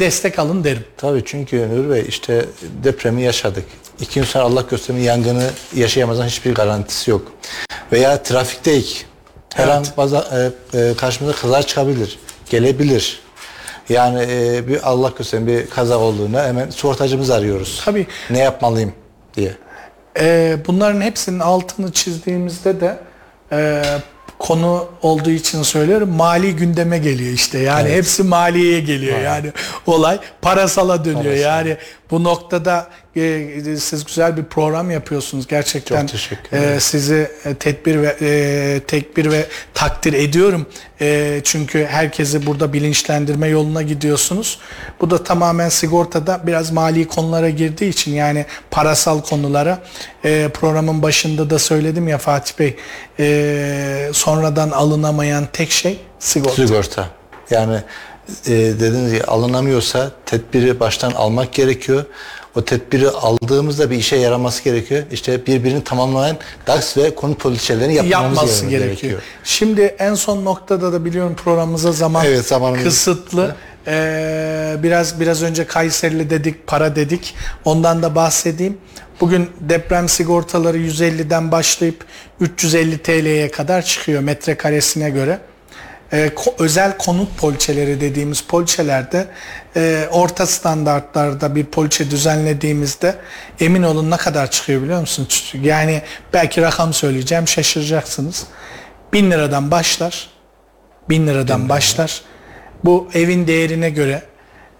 [0.00, 0.84] destek alın derim.
[0.96, 2.44] Tabii çünkü Nur Bey işte
[2.84, 3.64] depremi yaşadık.
[4.00, 7.32] İki gün sonra Allah göstermeyi yangını yaşayamazdan hiçbir garantisi yok.
[7.92, 9.06] Veya trafikteyik.
[9.54, 9.74] Her Evet.
[9.74, 12.18] an baza, e, e, karşımıza kaza çıkabilir.
[12.50, 13.20] Gelebilir.
[13.88, 17.82] Yani e, bir Allah göstermeyi bir kaza olduğunda hemen sigortacımızı arıyoruz.
[17.84, 18.06] Tabii.
[18.30, 18.92] Ne yapmalıyım
[19.36, 19.52] diye.
[20.20, 22.98] Ee, bunların hepsinin altını çizdiğimizde de
[23.52, 23.82] e,
[24.38, 27.96] konu olduğu için söylüyorum mali gündeme geliyor işte yani Evet.
[27.98, 29.52] hepsi maliyeye geliyor yani
[29.86, 31.40] olay parasala dönüyor Parasal.
[31.42, 31.76] yani
[32.14, 32.86] bu noktada
[33.16, 36.80] e, siz güzel bir program yapıyorsunuz gerçekten Çok teşekkür e, ederim.
[36.80, 40.66] sizi e, tedbir ve e, tekbir ve takdir ediyorum
[41.00, 44.58] E, çünkü herkesi burada bilinçlendirme yoluna gidiyorsunuz
[45.00, 49.78] bu da tamamen sigortada biraz mali konulara girdiği için yani parasal konulara
[50.24, 52.76] e, programın başında da söyledim ya Fatih Bey
[53.18, 56.66] e, sonradan alınamayan tek şey sigorta.
[56.66, 57.08] Sigorta.
[57.50, 57.82] Yani
[58.46, 62.04] e, dediğiniz gibi alınamıyorsa tedbiri baştan almak gerekiyor.
[62.56, 65.02] O tedbiri aldığımızda bir işe yaraması gerekiyor.
[65.12, 68.86] İşte birbirini tamamlayan DAX ve konut poliçelerini yapmamız yapması gerekiyor.
[68.86, 69.22] gerekiyor.
[69.44, 73.56] Şimdi en son noktada da biliyorum programımıza zaman Evet, zamanımız- kısıtlı.
[73.86, 77.34] Ee, biraz biraz önce Kayserili dedik, para dedik.
[77.64, 78.78] Ondan da bahsedeyim.
[79.20, 82.04] Bugün deprem sigortaları 150'den başlayıp
[82.40, 85.38] 350 TL'ye kadar çıkıyor metrekaresine göre.
[86.14, 89.26] Ee, ko- özel konut poliçeleri dediğimiz poliçelerde
[89.76, 93.14] e, orta standartlarda bir poliçe düzenlediğimizde
[93.60, 95.52] emin olun ne kadar çıkıyor biliyor musunuz?
[95.62, 96.02] Yani
[96.32, 98.46] belki rakam söyleyeceğim şaşıracaksınız.
[99.12, 100.30] 1000 liradan başlar.
[101.08, 102.20] 1000 liradan başlar.
[102.84, 104.22] Bu evin değerine göre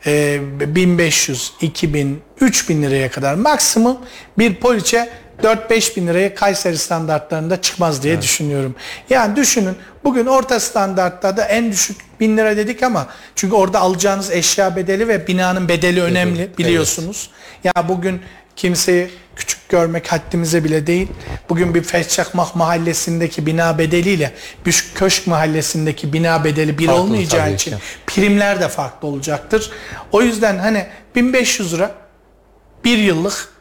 [0.06, 0.40] e,
[0.74, 3.98] 1500, 2000, 3000 liraya kadar maksimum
[4.38, 5.08] bir poliçe
[5.42, 8.74] 4-5 bin liraya Kayseri standartlarında çıkmaz diye düşünüyorum.
[9.10, 14.30] Yani düşünün bugün orta standartta da en düşük 1000 lira dedik ama çünkü orada alacağınız
[14.30, 17.30] eşya bedeli ve binanın bedeli önemli biliyorsunuz.
[17.64, 18.20] Ya bugün
[18.56, 21.08] kimseyi küçük görmek haddimize bile değil.
[21.48, 24.32] Bugün bir Fesçakmak mahallesindeki bina bedeliyle
[24.66, 27.76] bir Köşk mahallesindeki bina bedeli bir Farklı olmayacağı için ki.
[28.06, 29.70] primler de farklı olacaktır.
[30.12, 31.90] O yüzden hani 1500 lira
[32.84, 33.53] bir yıllık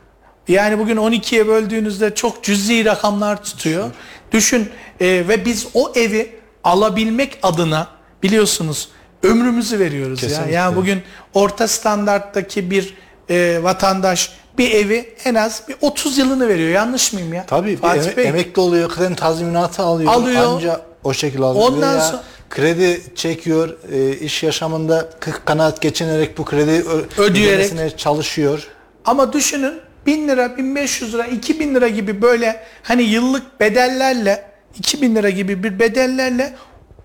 [0.48, 3.92] yani bugün 12'ye böldüğünüzde çok cüzi rakamlar tutuyor.
[4.32, 4.70] Düşün
[5.00, 7.88] e, ve biz o evi alabilmek adına
[8.24, 8.90] biliyorsunuz
[9.24, 10.30] ömrümüzü veriyoruz ya.
[10.30, 10.54] Kesinlikle.
[10.56, 11.02] Yani bugün
[11.34, 12.94] orta standarttaki bir
[13.30, 16.70] e, vatandaş bir evi en az bir 30 yılını veriyor.
[16.70, 17.46] Yanlış mıyım ya?
[17.46, 18.28] Tabii Fatih eme- Bey.
[18.28, 20.14] emekli oluyor, kredi tazminatı alıyor.
[20.14, 20.46] Alıyor.
[20.46, 21.66] Anca o şekilde alıyor.
[21.70, 25.10] Ondan sonra- kredi çekiyor, e, iş yaşamında
[25.46, 28.00] kanaat geçinerek bu kredi ö- Ödeyerek.
[28.00, 28.68] çalışıyor.
[29.06, 29.74] Ama düşünün
[30.06, 34.46] 1000 lira, 1500 lira, 2000 lira gibi böyle hani yıllık bedellerle
[34.76, 36.54] 2000 lira gibi bir bedellerle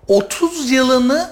[0.07, 1.29] 30 yılını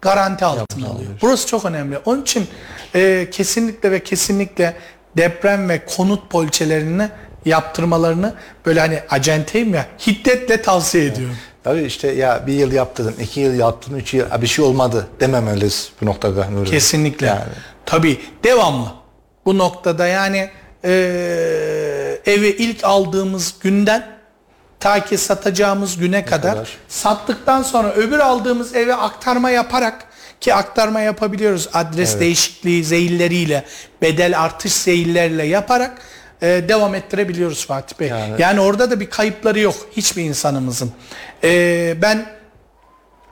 [0.00, 1.10] garanti altına alıyor.
[1.22, 1.98] Burası çok önemli.
[2.04, 2.46] Onun için
[2.94, 4.76] e, kesinlikle ve kesinlikle
[5.16, 7.08] deprem ve konut poliçelerini
[7.44, 8.34] yaptırmalarını
[8.66, 11.36] böyle hani acenteyim ya hiddetle tavsiye ediyorum.
[11.64, 15.06] Tabii işte ya bir yıl yaptırdın, iki yıl yaptın, üç yıl "Ha, bir şey olmadı
[15.20, 16.70] dememeliyiz bu noktada Nuri.
[16.70, 17.26] Kesinlikle.
[17.26, 17.40] Yani.
[17.86, 18.86] Tabii devamlı.
[19.46, 20.50] Bu noktada yani
[20.84, 20.90] e,
[22.26, 24.06] evi ilk aldığımız günden
[24.80, 26.68] ta ki satacağımız güne kadar, kadar?
[26.88, 30.06] sattıktan sonra öbür aldığımız eve aktarma yaparak
[30.40, 33.64] ki aktarma yapabiliyoruz adres değişikliği zeyilleriyle
[34.02, 35.98] bedel artış zeyillerle yaparak
[36.42, 38.08] e, devam ettirebiliyoruz Fatih Bey.
[38.08, 40.92] Yani, Yani- orada da bir kayıpları yok hiçbir insanımızın.
[41.44, 42.26] E, ben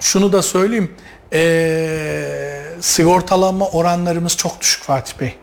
[0.01, 0.97] şunu da söyleyeyim.
[1.33, 5.35] Eee sigortalanma oranlarımız çok düşük Fatih Bey.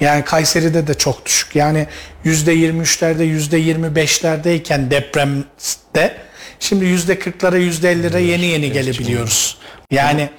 [0.00, 1.56] Yani Kayseri'de de çok düşük.
[1.56, 1.86] Yani
[2.24, 6.16] %23'lerde %25'lerdeyken depremde
[6.60, 9.58] şimdi %40'lara %50'lere yeni yeni gelebiliyoruz.
[9.90, 10.30] Yani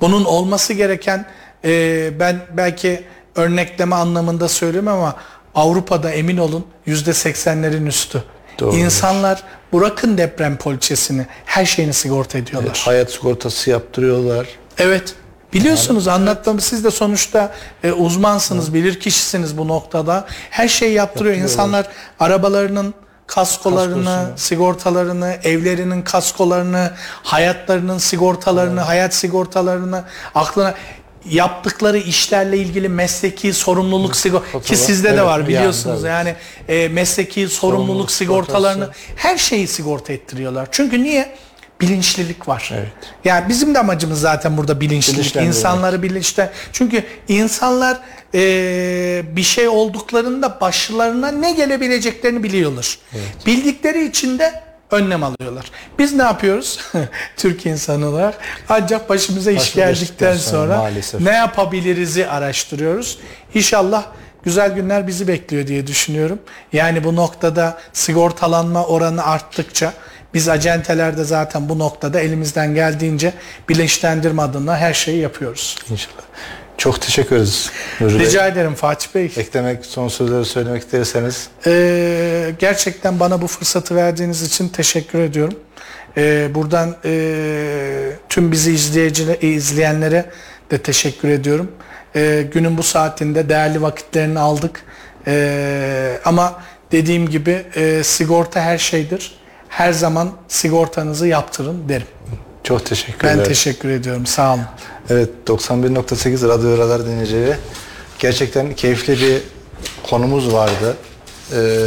[0.00, 1.26] bunun olması gereken
[1.64, 3.04] eee, ben belki
[3.34, 5.16] örnekleme anlamında söylüyorum ama
[5.54, 8.24] Avrupa'da emin olun %80'lerin üstü.
[8.58, 8.76] Doğru.
[8.76, 12.82] İnsanlar bırakın deprem poliçesini her şeyini sigorta ediyorlar.
[12.84, 14.46] Hayat sigortası yaptırıyorlar.
[14.78, 15.14] Evet.
[15.54, 20.24] Biliyorsunuz anlatmamı siz de sonuçta e, uzmansınız, bilir kişisiniz bu noktada.
[20.50, 21.36] Her şeyi yaptırıyor.
[21.36, 21.86] İnsanlar
[22.20, 22.94] arabalarının
[23.26, 24.38] kaskolarını, Kaskosunu.
[24.38, 26.90] sigortalarını, evlerinin kaskolarını,
[27.22, 30.74] hayatlarının sigortalarını, hayat sigortalarını aklına
[31.30, 35.98] yaptıkları işlerle ilgili mesleki sorumluluk sigorta ki sizde de Evet, var yani biliyorsunuz.
[36.00, 36.08] tabii.
[36.10, 36.34] Yani,
[36.68, 37.50] e, mesleki sorumluluk,
[37.86, 39.12] Sorumluluk sigortalarını sigortası.
[39.28, 40.68] her şeyi sigorta ettiriyorlar.
[40.70, 41.34] Çünkü niye?
[41.88, 42.70] Bilinçlilik var.
[42.74, 42.88] Evet.
[43.24, 45.36] Yani bizim de amacımız zaten burada bilinçlilik.
[45.36, 46.50] İnsanları bilinçte.
[46.72, 48.00] Çünkü insanlar
[48.32, 52.98] eee, bir şey olduklarında başlarına ne gelebileceklerini biliyorlar.
[53.46, 55.64] Bildikleri için de önlem alıyorlar.
[55.98, 56.80] Biz ne yapıyoruz?
[57.36, 58.34] Türk insanı olarak
[58.68, 61.20] ancak başımıza iş Başımıza geldikten sonra maalesef.
[61.20, 63.18] ne yapabiliriz'i araştırıyoruz.
[63.54, 64.04] İnşallah
[64.42, 66.38] güzel günler bizi bekliyor diye düşünüyorum.
[66.72, 69.92] Yani bu noktada sigortalanma oranı arttıkça
[70.34, 73.32] biz acentelerde zaten bu noktada elimizden geldiğince
[73.68, 75.76] bilinçlendirme adına her şeyi yapıyoruz.
[75.90, 76.22] İnşallah.
[76.78, 77.70] Çok teşekkür ederiz.
[78.00, 78.26] Nuri Bey.
[78.26, 79.24] Rica ederim Fatih Bey.
[79.24, 81.48] Eklemek, son sözleri söylemek isterseniz.
[81.66, 85.58] Ee, gerçekten bana bu fırsatı verdiğiniz için teşekkür ediyorum.
[86.16, 90.24] Ee, buradan e, tüm bizi izleyiciler, izleyenlere
[90.70, 91.72] de teşekkür ediyorum.
[92.16, 94.82] Ee, günün bu saatinde değerli vakitlerini aldık.
[95.26, 96.62] Ee, ama
[96.92, 99.32] dediğim gibi e, sigorta her şeydir.
[99.76, 102.06] Her zaman sigortanızı yaptırın derim.
[102.64, 103.48] Çok teşekkür Ben ederim.
[103.48, 104.26] teşekkür ediyorum.
[104.26, 104.62] Sağ olun.
[105.10, 107.56] Evet 91.8 Radyo Radar dinleyicileri.
[108.18, 109.42] Gerçekten keyifli bir
[110.10, 110.96] konumuz vardı.
[111.52, 111.86] Ee,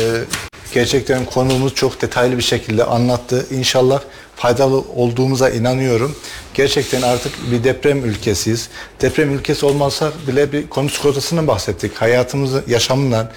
[0.74, 3.46] gerçekten konuğumuz çok detaylı bir şekilde anlattı.
[3.52, 4.02] İnşallah
[4.36, 6.16] faydalı olduğumuza inanıyorum.
[6.54, 8.70] Gerçekten artık bir deprem ülkesiyiz.
[9.02, 11.96] Deprem ülkesi olmasa bile bir konu sigortasından bahsettik.
[11.96, 13.30] Hayatımızın, yaşamından,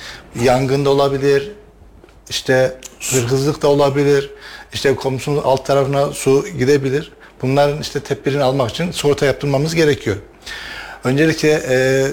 [0.42, 1.52] yangında olabilir,
[2.30, 4.30] işte hırsızlık da olabilir.
[4.72, 7.12] İşte komşunun alt tarafına su gidebilir.
[7.42, 10.16] Bunların işte tedbirini almak için sigorta yaptırmamız gerekiyor.
[11.04, 12.06] Öncelikle e,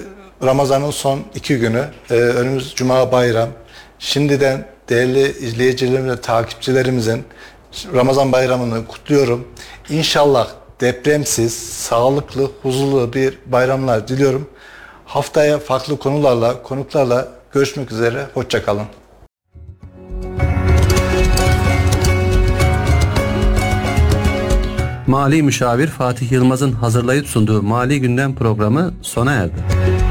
[0.43, 3.49] Ramazan'ın son iki günü, e, önümüz Cuma bayram.
[3.99, 7.23] Şimdiden değerli izleyicilerimizin, takipçilerimizin
[7.93, 9.47] Ramazan bayramını kutluyorum.
[9.89, 10.47] İnşallah
[10.81, 14.49] depremsiz, sağlıklı, huzurlu bir bayramlar diliyorum.
[15.05, 18.25] Haftaya farklı konularla, konuklarla görüşmek üzere.
[18.33, 18.85] Hoşçakalın.
[25.07, 30.06] Mali Müşavir Fatih Yılmaz'ın hazırlayıp sunduğu Mali Gündem programı sona erdi.